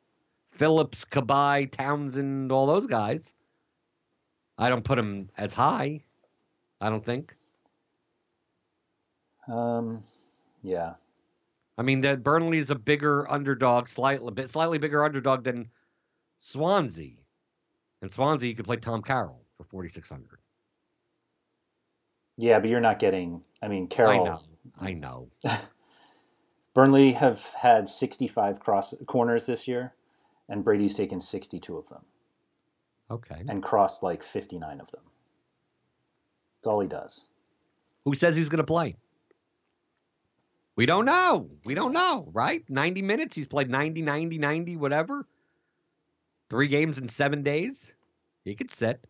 [0.50, 3.32] Phillips, Cabaye, Townsend, all those guys.
[4.58, 6.04] I don't put him as high.
[6.82, 7.36] I don't think.
[9.48, 10.04] Um
[10.64, 10.96] yeah.
[11.78, 15.70] I mean, that Burnley is a bigger underdog, slightly bit slightly bigger underdog than
[16.40, 17.18] Swansea.
[18.02, 19.43] And Swansea, you could play Tom Carroll
[19.74, 20.40] for forty six hundred.
[22.38, 24.42] Yeah, but you're not getting I mean I know,
[24.80, 25.30] I know.
[26.74, 29.94] Burnley have had 65 cross corners this year
[30.50, 32.02] and Brady's taken 62 of them
[33.12, 33.44] Okay.
[33.48, 35.02] and crossed like 59 of them.
[36.58, 37.26] That's all he does.
[38.06, 38.96] Who says he's going to play?
[40.76, 41.52] We don't know.
[41.64, 42.68] We don't know, right?
[42.68, 43.36] 90 minutes.
[43.36, 45.28] He's played 90, 90, 90, whatever.
[46.50, 47.94] Three games in seven days.
[48.46, 49.06] He could sit.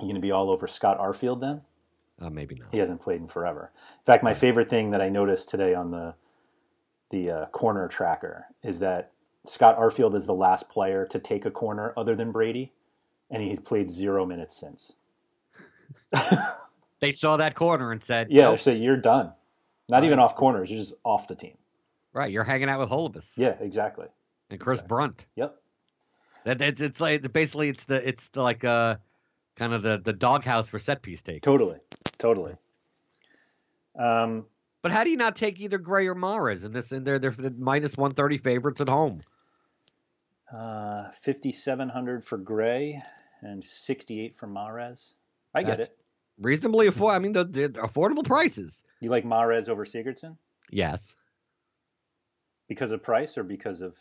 [0.00, 1.62] You going to be all over Scott Arfield then?
[2.20, 2.68] Uh, maybe not.
[2.70, 3.70] He hasn't played in forever.
[4.00, 6.14] In fact, my favorite thing that I noticed today on the
[7.10, 9.10] the uh, corner tracker is that
[9.44, 12.72] Scott Arfield is the last player to take a corner other than Brady,
[13.30, 14.96] and he's played zero minutes since.
[17.00, 18.60] They saw that corner and said, Yeah, nope.
[18.60, 19.32] so you're done.
[19.88, 20.70] Not even off corners.
[20.70, 21.56] You're just off the team.
[22.12, 24.06] right, you're hanging out with Holebas Yeah, exactly.
[24.50, 25.24] and Chris Brunt.
[25.36, 25.56] Yep.
[26.44, 28.96] That it's, it's like basically it's the it's the, like uh
[29.60, 31.42] kind of the the doghouse for set piece take.
[31.42, 31.78] Totally.
[32.18, 32.54] Totally.
[33.98, 34.46] Um,
[34.82, 36.90] But how do you not take either Gray or Mahrez in this?
[36.92, 39.20] And they're they're minus one thirty favorites at home.
[40.52, 43.00] uh, 5,700 for Gray
[43.40, 45.14] and 68 for Mahrez.
[45.54, 45.96] I get That's- it.
[46.40, 47.14] Reasonably afford.
[47.14, 48.82] I mean, the, the affordable prices.
[49.00, 50.38] You like Mahrez over Sigurdsson
[50.70, 51.14] Yes,
[52.66, 53.94] because of price or because of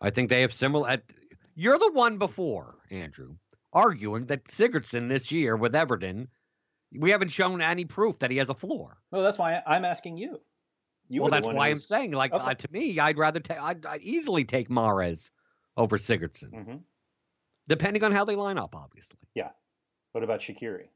[0.00, 0.88] I think they have similar.
[0.88, 1.02] At,
[1.54, 3.36] you're the one before Andrew
[3.72, 6.28] arguing that Sigurdsson this year with Everton,
[6.98, 8.98] we haven't shown any proof that he has a floor.
[9.10, 10.40] Well, that's why I'm asking you.
[11.08, 12.42] You well, that's why who I'm saying, like, Okay.
[12.44, 15.30] uh, to me, I'd rather take, I'd, I'd easily take Mahrez
[15.76, 16.82] over Sigurdsson, Mhm.
[17.66, 19.18] depending on how they line up, obviously.
[19.34, 19.50] Yeah.
[20.12, 20.88] What about Shaqiri?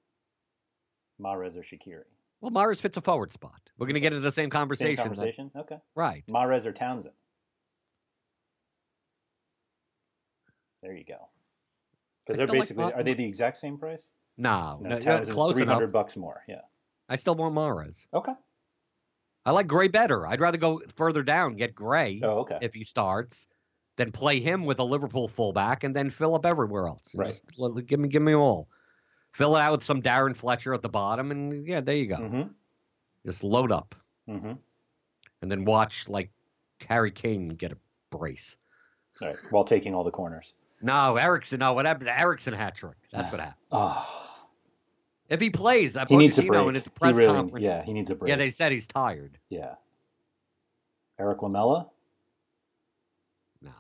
[1.21, 2.05] Mahrez or Shaqiri?
[2.41, 3.61] Well, Mahrez fits a forward spot.
[3.79, 4.97] We're going to get into the same Same conversation.
[4.97, 5.51] that- conversation.
[5.57, 5.79] Okay.
[5.95, 6.25] right.
[6.29, 7.15] Mahrez or Townsend?
[10.83, 11.29] There you go.
[12.27, 14.11] Because they're still like basically are they the exact same price?
[14.37, 15.91] No, No, no, Townsend's close three enough.
[15.93, 16.43] bucks more.
[16.49, 16.61] Yeah.
[17.09, 18.07] I still want Mahrez.
[18.13, 18.33] Okay.
[19.45, 20.27] I like Gray better.
[20.27, 22.59] I'd rather go further down, get Gray Oh, okay.
[22.61, 23.47] if he starts,
[23.97, 27.15] than play him with a Liverpool fullback and then fill up everywhere else.
[27.15, 27.29] Right.
[27.29, 28.69] Just let- give me, give me all.
[29.33, 32.17] fill it out with some Darren Fletcher at the bottom, and yeah, there you go.
[32.17, 32.43] Mm-hmm.
[33.25, 33.95] Just load up,
[34.29, 34.53] Mm-hmm.
[35.43, 36.31] and then watch like
[36.89, 37.77] Harry Kane get a
[38.11, 38.57] brace.
[39.23, 39.37] All right.
[39.51, 40.53] While taking all the corners.
[40.83, 41.59] No, Eriksen.
[41.61, 42.07] No, what happened?
[42.07, 42.97] to Eriksen hat trick.
[43.13, 43.57] That's what happened.
[43.73, 44.31] Oh,
[45.29, 46.61] If he plays, I he needs a break.
[46.67, 47.65] and at the he press really, conference.
[47.67, 48.29] yeah, he needs a break.
[48.29, 49.39] yeah, they said he's tired.
[49.49, 49.75] yeah.
[51.19, 51.89] Erik Lamela.
[53.63, 53.71] Nah,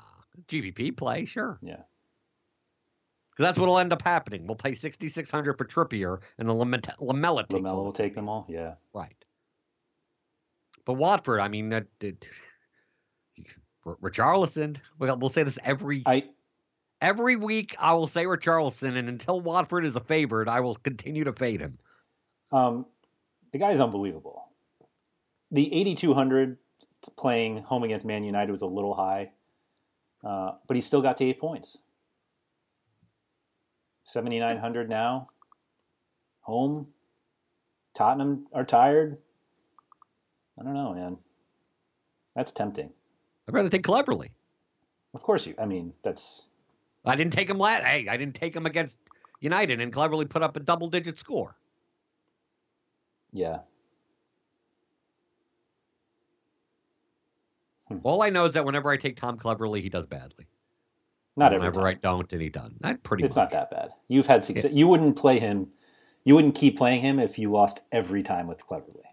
[0.48, 1.58] GPP play sure.
[1.60, 1.82] Yeah.
[3.30, 4.46] Because that's what'll end up happening.
[4.46, 8.14] We'll pay sixty six hundred for Trippier, and the Lament- Lamela takes Lamela will take
[8.14, 8.46] them all.
[8.48, 8.76] Yeah.
[8.94, 9.14] Right.
[10.86, 12.26] But Watford, I mean, that it,
[13.86, 14.78] Richarlison.
[14.98, 16.24] We'll, we'll say this every I
[17.00, 17.74] every week.
[17.78, 21.60] I will say Richarlison, and until Watford is a favorite, I will continue to fade
[21.60, 21.78] him.
[22.52, 22.86] um,
[23.52, 24.48] the guy is unbelievable.
[25.50, 26.58] The 8200
[27.16, 29.30] playing home against Man United was a little high,
[30.24, 31.78] uh, but he still got to eight points.
[34.04, 35.28] 7900 now.
[36.42, 36.88] Home.
[37.94, 39.18] Tottenham are tired.
[40.60, 41.18] I don't know, man.
[42.34, 42.90] That's tempting.
[43.48, 44.30] I'd rather take Cleverley.
[45.14, 45.54] Of course, you.
[45.58, 46.44] I mean, that's
[47.06, 47.84] I didn't take him last.
[47.84, 48.98] Hey, I didn't take him against
[49.40, 51.56] United and Cleverley put up a double digit score.
[53.32, 53.58] yeah.
[57.88, 57.98] Hmm.
[58.02, 60.46] All I know is that whenever I take Tom Cleverley, he does badly.
[61.36, 61.86] Not every whenever time.
[61.88, 62.82] I don't, and he doesn't.
[62.82, 63.52] Not pretty It's much.
[63.52, 63.90] not that bad.
[64.08, 64.72] You've had success.
[64.72, 65.68] You wouldn't play him.
[66.24, 69.04] You wouldn't keep playing him if you lost every time with Cleverley.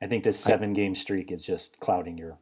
[0.00, 2.38] I think this seven game streak is just clouding your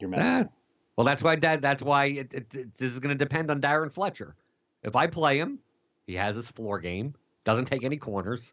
[0.00, 0.24] your memory.
[0.24, 0.48] Sad.
[0.96, 1.36] Well, that's why.
[1.36, 4.34] That's why it, it, it- this is going to depend on Darren Fletcher.
[4.82, 5.58] If I play him,
[6.06, 7.14] he has his floor game,
[7.44, 8.52] doesn't take any corners,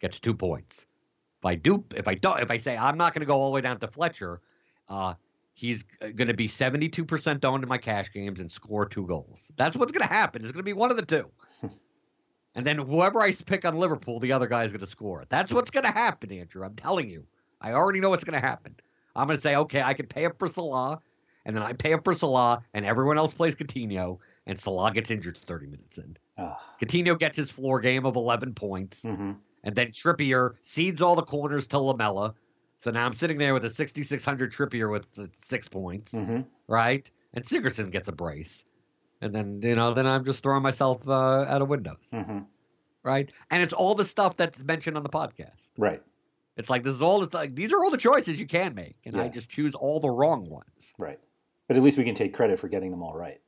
[0.00, 0.86] gets two points.
[1.40, 3.50] If I do, if I don't, if I say I'm not going to go all
[3.50, 4.40] the way down to Fletcher,
[4.88, 5.14] uh,
[5.54, 9.50] he's going to be 72% owned in my cash games and score two goals.
[9.56, 10.42] That's what's going to happen.
[10.42, 11.28] It's going to be one of the two.
[12.54, 15.24] and then whoever I pick on Liverpool, the other guy is going to score.
[15.28, 16.64] That's what's going to happen, Andrew.
[16.64, 17.26] I'm telling you.
[17.60, 18.76] I already know what's going to happen.
[19.16, 21.00] I'm going to say, okay, I can pay up for Salah,
[21.44, 25.10] and then I pay up for Salah, and everyone else plays Coutinho, and Salah gets
[25.10, 26.16] injured 30 minutes in.
[26.38, 29.36] Ah, Coutinho gets his floor game of 11 points, mhm.
[29.64, 32.34] and then Trippier cedes all the corners to Lamela.
[32.78, 35.06] So now I'm sitting there with a 6,600 Trippier with
[35.44, 36.44] six points, Mhm.
[36.66, 37.08] right?
[37.34, 38.64] And Sigurdsson gets a brace.
[39.20, 42.44] And then, you know, then I'm just throwing myself uh, out of windows, Mhm.
[43.04, 43.30] right?
[43.52, 45.70] And it's all the stuff that's mentioned on the podcast.
[45.78, 46.02] Right.
[46.56, 48.96] It's like this is all It's like these are all the choices you can make,
[49.06, 50.92] and I just choose all the wrong ones.
[50.98, 51.20] Right.
[51.68, 53.40] But at least we can take credit for getting them all right.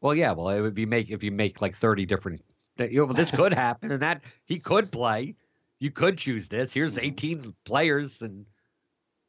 [0.00, 2.42] Well, yeah, well, it would be make if you make like thirty different.
[2.78, 5.36] You know, this could happen, and that he could play.
[5.78, 6.72] You could choose this.
[6.72, 8.46] Here's eighteen players, and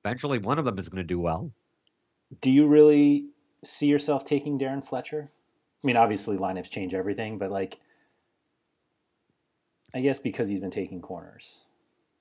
[0.04, 1.52] eventually one of them is going to do well.
[2.42, 3.28] Do you really
[3.64, 5.30] see yourself taking Darren Fletcher?
[5.84, 7.80] I mean, obviously lineups change everything, but like,
[9.94, 11.60] I guess because he's been taking corners,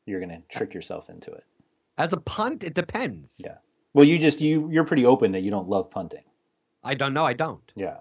[0.04, 1.44] you're going to trick yourself into it.
[1.96, 3.34] As a punt, it depends.
[3.38, 3.56] Yeah.
[3.94, 6.24] Well, you just you you're pretty open that you don't love punting.
[6.84, 7.24] I don't know.
[7.24, 7.72] I don't.
[7.74, 7.98] Yeah.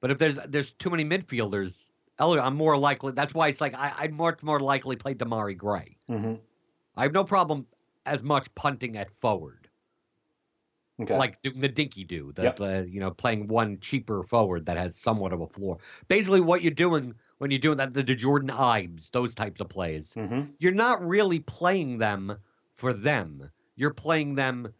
[0.00, 1.86] But if there's there's too many midfielders,
[2.18, 3.12] I'm more likely.
[3.12, 5.96] That's why it's like I, I'd much more likely play Demarai Gray.
[6.10, 6.34] Mm-hmm.
[6.96, 7.66] I have no problem
[8.06, 9.68] as much punting at forward.
[11.00, 11.18] Okay.
[11.18, 12.56] like doing the dinky do, the, Yep.
[12.56, 15.78] the you know playing one cheaper forward that has somewhat of a floor.
[16.06, 19.68] Basically, what you're doing when you're doing that, the, the Jordan Ayews, those types of
[19.68, 20.50] plays, mm-hmm.
[20.60, 22.38] you're not really playing them
[22.74, 23.50] for them.
[23.76, 24.72] You're playing them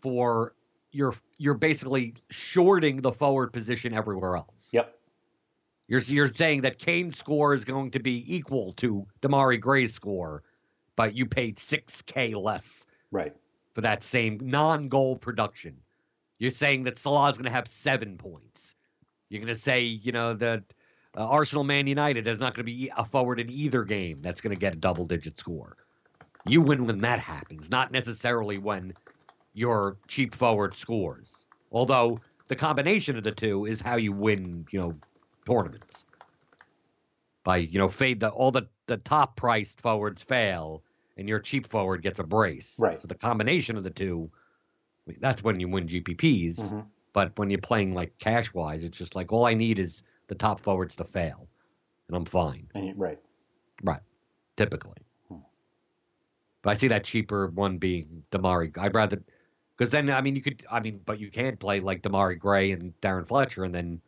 [0.00, 0.54] for
[0.90, 4.68] you're you're basically shorting the forward position everywhere else.
[4.72, 4.94] Yep.
[5.88, 10.42] You're you're saying that Kane's score is going to be equal to Demarai Gray's score,
[10.96, 13.34] but you paid six K less Right.
[13.74, 15.76] for that same non-goal production.
[16.38, 18.74] You're saying that Salah's going to have seven points.
[19.28, 20.62] You're going to say, you know, that
[21.16, 24.40] uh, Arsenal Man United is not going to be a forward in either game that's
[24.40, 25.76] going to get a double-digit score.
[26.44, 28.94] You win when that happens, not necessarily when
[29.54, 31.46] your cheap forward scores.
[31.70, 35.00] Although the combination of the two is how you win, you know,
[35.46, 36.04] tournaments.
[37.44, 40.84] By you know, fade the all the the top priced forwards fail,
[41.16, 42.76] and your cheap forward gets a brace.
[42.78, 42.98] Right.
[43.00, 44.30] So the combination of the two,
[45.20, 46.56] that's when you win GPPs.
[46.58, 46.86] Mhm.
[47.12, 50.34] But when you're playing like cash wise, it's just like all I need is the
[50.34, 51.48] top forwards to fail,
[52.08, 52.68] and I'm fine.
[52.74, 53.18] And you, right.
[53.82, 54.00] Right.
[54.56, 54.98] Typically.
[56.62, 58.76] But I see that cheaper one being Demarai.
[58.78, 59.22] I'd rather
[59.76, 62.70] because then I mean you could I mean but you can't play like Demarai Gray
[62.70, 64.00] and Darren Fletcher and then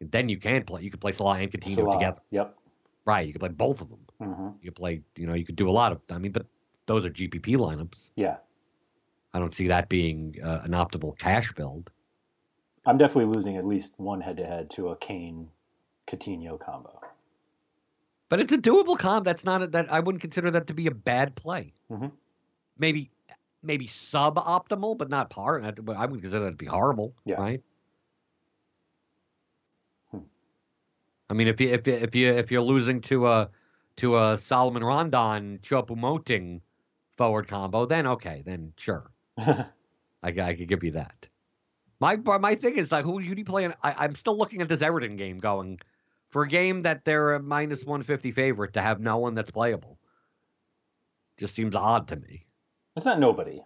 [0.00, 1.92] then you can play you could play Salah and Coutinho Salah.
[1.92, 2.20] together.
[2.30, 2.56] Yep.
[3.04, 3.26] Right.
[3.26, 4.00] You could play both of them.
[4.18, 6.46] hmm You could play you know you could do a lot of I mean but
[6.86, 8.10] those are GPP lineups.
[8.16, 8.36] Yeah.
[9.32, 11.90] I don't see that being uh, an optimal cash build.
[12.86, 15.50] I'm definitely losing at least one head to head to a Kane
[16.08, 17.00] Coutinho combo.
[18.30, 19.24] But it's a doable comp.
[19.26, 21.74] That's not a, that I wouldn't consider that to be a bad play.
[21.90, 22.12] Mhm.
[22.78, 23.10] Maybe
[23.62, 25.60] maybe suboptimal, but not par.
[25.60, 27.12] I wouldn't consider that to be horrible.
[27.24, 27.40] Yeah.
[27.40, 27.62] Right.
[30.12, 30.20] Hmm.
[31.28, 33.50] I mean, if you if you if you if you're losing to a
[33.96, 36.60] to a Salomon Rondon Choupo
[37.16, 39.66] forward combo, then okay, then sure, I,
[40.22, 41.28] I could give you that.
[41.98, 43.64] My my thing is like, who who do you play?
[43.64, 45.80] In, I, I'm still looking at this Everton game, going
[46.30, 49.98] for a game that they're a minus 150 favorite to have no one that's playable.
[51.38, 52.46] Just seems odd to me.
[52.96, 53.60] it's not nobody.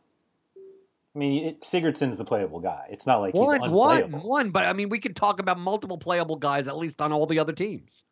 [1.14, 2.86] I mean, it, Sigurdsson's the playable guy.
[2.90, 4.50] It's not like One, one, one.
[4.50, 7.38] But I mean, we could talk about multiple playable guys at least on all the
[7.38, 8.02] other teams,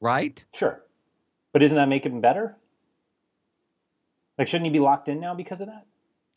[0.00, 0.44] right?
[0.54, 0.82] Sure,
[1.52, 2.56] but isn't that make him better?
[4.38, 5.86] Like, shouldn't he be locked in now because of that?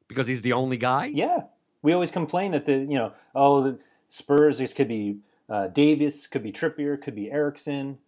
[0.07, 1.05] Because he's the only guy.
[1.13, 1.43] Yeah,
[1.83, 3.79] we always complain that the you know oh the
[4.09, 5.19] Spurs could be
[5.49, 7.99] uh, Davies, could be Trippier, could be Eriksen.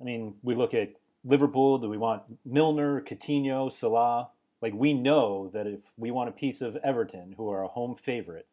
[0.00, 0.92] I mean, we look at
[1.24, 1.78] Liverpool.
[1.78, 4.28] Do we want Milner, Coutinho, Salah?
[4.60, 7.94] Like we know that if we want a piece of Everton, who are a home
[7.96, 8.46] favorite,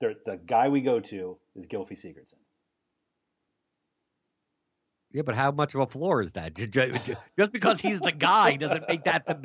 [0.00, 2.34] the guy we go to is Gylfi Sigurdsson.
[5.10, 6.54] Yeah, but how much of a floor is that?
[6.56, 9.40] Ju- ju- ju- Just because he's the guy doesn't make that the.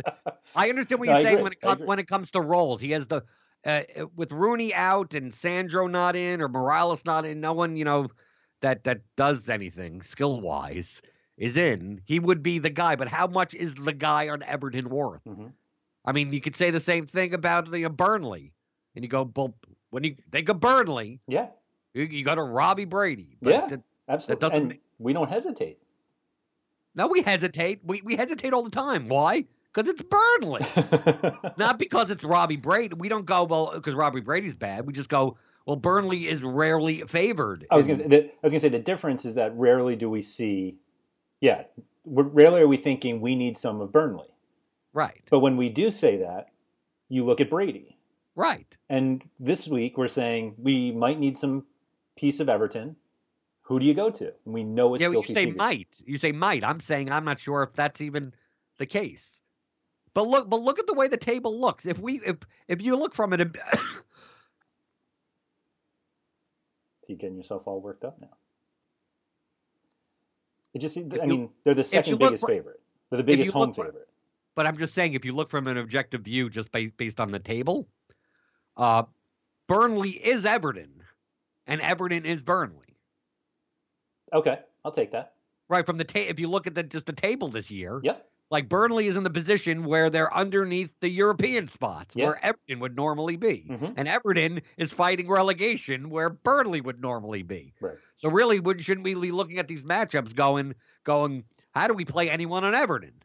[0.55, 2.81] I understand what you're I saying when it comes when it comes to roles.
[2.81, 3.21] He has the
[3.65, 7.39] uh, uh, with Rooney out and Sandro not in or Mirallas not in.
[7.41, 8.07] No one you know
[8.61, 11.01] that that does anything skill wise
[11.37, 12.01] is in.
[12.05, 15.23] He would be the guy, but how much is the guy on Everton worth?
[15.25, 15.51] Mhm.
[16.05, 18.53] I mean, you could say the same thing about the uh, Burnley,
[18.95, 19.53] and you go, well,
[19.89, 21.47] when you think of Burnley, Yeah,
[21.93, 23.37] you, you go to Robbie Brady.
[23.41, 23.65] But Yeah.
[23.67, 24.41] that- absolutely.
[24.41, 25.79] doesn't and make- we don't hesitate.
[26.95, 27.79] No, we hesitate.
[27.83, 29.07] We we hesitate all the time.
[29.09, 29.45] Why?
[29.73, 30.65] Because it's Burnley.
[31.57, 32.95] Not because it's Robbie Brady.
[32.95, 34.85] We don't go well because Robbie Brady's bad.
[34.85, 35.77] We just go well.
[35.77, 37.65] Burnley is rarely favored.
[37.71, 40.21] I was gonna the, I was gonna say the difference is that rarely do we
[40.21, 40.77] see,
[41.41, 41.63] yeah,
[42.05, 44.27] rarely are we thinking we need some of Burnley.
[44.93, 46.49] right, But when we do say that,
[47.09, 47.97] you look at Brady,
[48.35, 48.67] right.
[48.89, 51.65] and this week we're saying we might need some
[52.15, 52.95] piece of Everton.
[53.63, 54.33] Who do you go to?
[54.45, 55.87] We know it's yeah, you say might.
[56.05, 56.63] You say might.
[56.63, 58.33] I'm saying I'm not sure if that's even
[58.77, 59.39] the case.
[60.13, 61.85] But look, but look at the way the table looks.
[61.85, 62.37] If we if
[62.67, 63.41] if you look from it,
[67.07, 68.29] You getting yourself all worked up now.
[70.73, 72.79] It just, I you- mean, they're the second biggest for- favorite.
[73.09, 74.07] They're the biggest home for- favorite.
[74.55, 77.31] but I'm just saying if you look from an objective view, just based based on
[77.31, 77.87] the table,
[78.77, 79.03] uh,
[79.67, 81.03] Burnley is Everton,
[81.67, 82.97] and Everton is Burnley.
[84.31, 85.33] Okay, I'll take that.
[85.69, 88.27] Right from the ta- if you look at the just the table this year, Yep.
[88.51, 92.27] Like Burnley is in the position where they're underneath the European spots Yeah.
[92.27, 93.93] where Everton would normally be, Mhm.
[93.97, 97.73] and Everton is fighting relegation where Burnley would normally be.
[97.81, 97.97] Right.
[98.15, 101.45] So really, would shouldn't we be looking at these matchups going going?
[101.71, 103.23] How do we play anyone on Everton?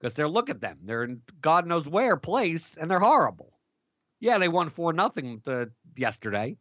[0.00, 3.60] Because they're look at them, they're in God knows where place, and they're horrible.
[4.18, 5.42] Yeah, they won four nothing
[5.96, 6.56] yesterday.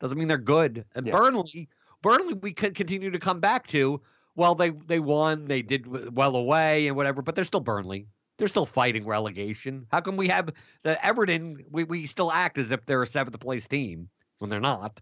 [0.00, 0.84] Doesn't mean they're good.
[0.94, 1.12] And Yeah.
[1.12, 1.68] Burnley,
[2.02, 4.00] Burnley, we could continue to come back to.
[4.38, 8.06] Well, they they won, they did well away and whatever, but they're still Burnley.
[8.38, 9.88] They're still fighting relegation.
[9.90, 10.50] How come we have
[10.84, 11.64] the Everton?
[11.72, 14.08] We we still act as if they're a seventh place team
[14.38, 15.00] when they're not,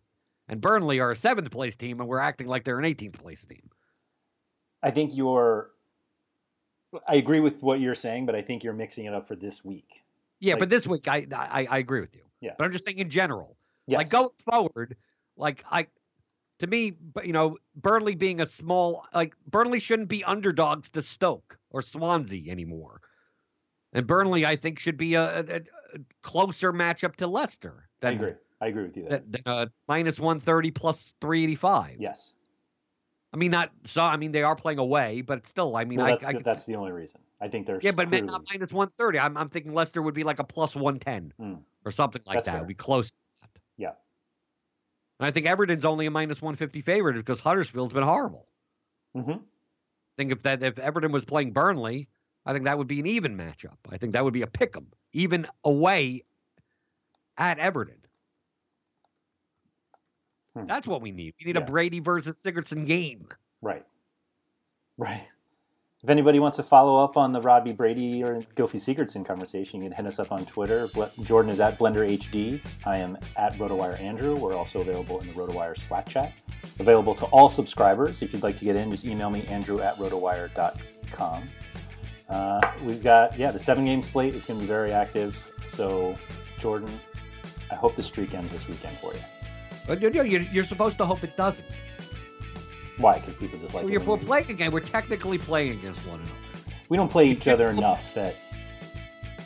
[0.49, 3.45] and Burnley are a seventh place team, and we're acting like they're an 18th place
[3.45, 3.69] team.
[4.83, 5.71] I think you're.
[7.07, 9.63] I agree with what you're saying, but I think you're mixing it up for this
[9.63, 10.03] week.
[10.41, 12.23] Yeah, Like- but this week I, I I agree with you.
[12.41, 12.55] Yeah.
[12.57, 13.59] But I'm just saying in general.
[13.87, 13.99] Yes.
[13.99, 14.97] Like going forward,
[15.37, 15.89] like I
[16.59, 16.95] to me,
[17.25, 22.51] you know, Burnley being a small like Burnley shouldn't be underdogs to Stoke or Swansea
[22.51, 23.01] anymore.
[23.93, 25.57] And Burnley, I think, should be a, a,
[25.95, 28.33] a closer matchup to Leicester I agree.
[28.61, 29.07] I agree with you.
[29.09, 29.19] There.
[29.21, 31.97] than, than a minus one thirty plus three eighty five.
[31.99, 32.33] yes.
[33.35, 34.01] I mean, not so.
[34.01, 36.39] I mean, they are playing away, but still, I mean, Well, I, that's, I the,
[36.39, 37.21] could- that's the only reason.
[37.41, 39.19] I think there's yeah, but clearly- not minus one thirty.
[39.19, 41.59] I'm I'm thinking Leicester would be like a plus one ten Mm.
[41.85, 42.53] or something like That's that.
[42.53, 42.61] fair.
[42.61, 43.11] Would be close.
[43.11, 43.51] To that.
[43.77, 43.91] Yeah.
[45.19, 48.49] And I think Everton's only a minus one fifty favorite because Huddersfield's been horrible.
[49.15, 49.47] Mhm.
[50.19, 52.09] I think if that if Everton was playing Burnley,
[52.47, 53.77] I think that would be an even matchup.
[53.91, 56.23] I think that would be a pick 'em, even away
[57.39, 58.03] at Everton.
[60.55, 60.65] Hmm.
[60.67, 61.35] That's what we need.
[61.39, 61.63] We need Yeah.
[61.63, 63.29] a Brady versus Sigurdsson game.
[63.63, 63.87] Right.
[64.99, 65.29] Right.
[66.07, 69.89] If anybody wants to follow up on the Robbie Brady or Gylfi Sigurdsson conversation, you
[69.89, 70.89] can hit us up on Twitter.
[71.25, 72.61] Jordan is at Blender HD.
[72.85, 74.37] I am at RotoWire Andrew.
[74.37, 76.33] We're also available in the RotoWire Slack chat.
[76.79, 78.23] Available to all subscribers.
[78.23, 81.49] If you'd like to get in, just email me, andrew at rotowire.com.
[82.29, 85.51] Uh, we've got, yeah, the seven game slate is going to be very active.
[85.67, 86.17] So,
[86.61, 87.01] Jordan,
[87.73, 89.21] I hope the streak ends this weekend for you.
[90.53, 91.67] You're supposed to hope it doesn't.
[92.99, 93.19] Why?
[93.19, 93.85] Because people just like.
[93.85, 94.73] Well, you're we're we- playing again.
[94.73, 96.33] We're technically playing against one another.
[96.89, 98.35] We don't play each other enough that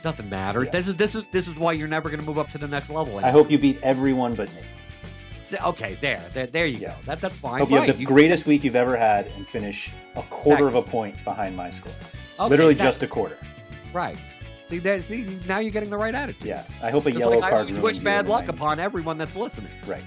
[0.03, 0.65] Doesn't matter.
[0.65, 0.71] Yeah.
[0.71, 2.69] This is this is this is why you're never going to move up to the
[2.69, 3.19] next level.
[3.19, 4.63] I hope you beat everyone but me.
[5.45, 6.89] So- Okay, there, there, there you Yeah.
[6.91, 6.95] go.
[7.07, 7.59] That that's fine.
[7.61, 10.83] Hope you have the greatest week you've ever had and finish a quarter of a
[10.83, 11.93] point behind my score.
[12.39, 13.37] okay, Literally that- just a quarter.
[13.93, 14.17] right.
[14.65, 16.45] See, there, see, now you're getting the right attitude.
[16.47, 16.63] Yeah.
[16.81, 18.51] I hope a yellow like I card always wish bad luck night.
[18.51, 19.73] upon everyone that's listening.
[19.85, 20.05] Right.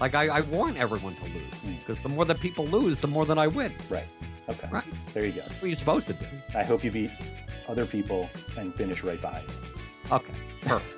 [0.00, 1.32] Like I, I want everyone to lose
[1.64, 1.78] Mm.
[1.78, 3.72] because the more that people lose, the more that I win.
[3.88, 4.04] Right.
[4.48, 4.68] Okay.
[4.70, 4.84] Right.
[5.12, 5.40] There you go.
[5.42, 6.26] That's what you're supposed to do.
[6.54, 7.10] I hope you beat
[7.68, 9.46] other people and finish right behind.
[9.46, 9.54] me.
[10.10, 10.96] Okay, perfect.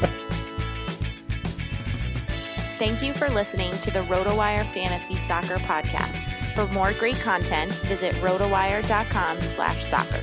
[2.78, 6.54] Thank you for listening to the RotoWire Fantasy Soccer Podcast.
[6.54, 10.22] For more great content, visit rotowire.com slash soccer.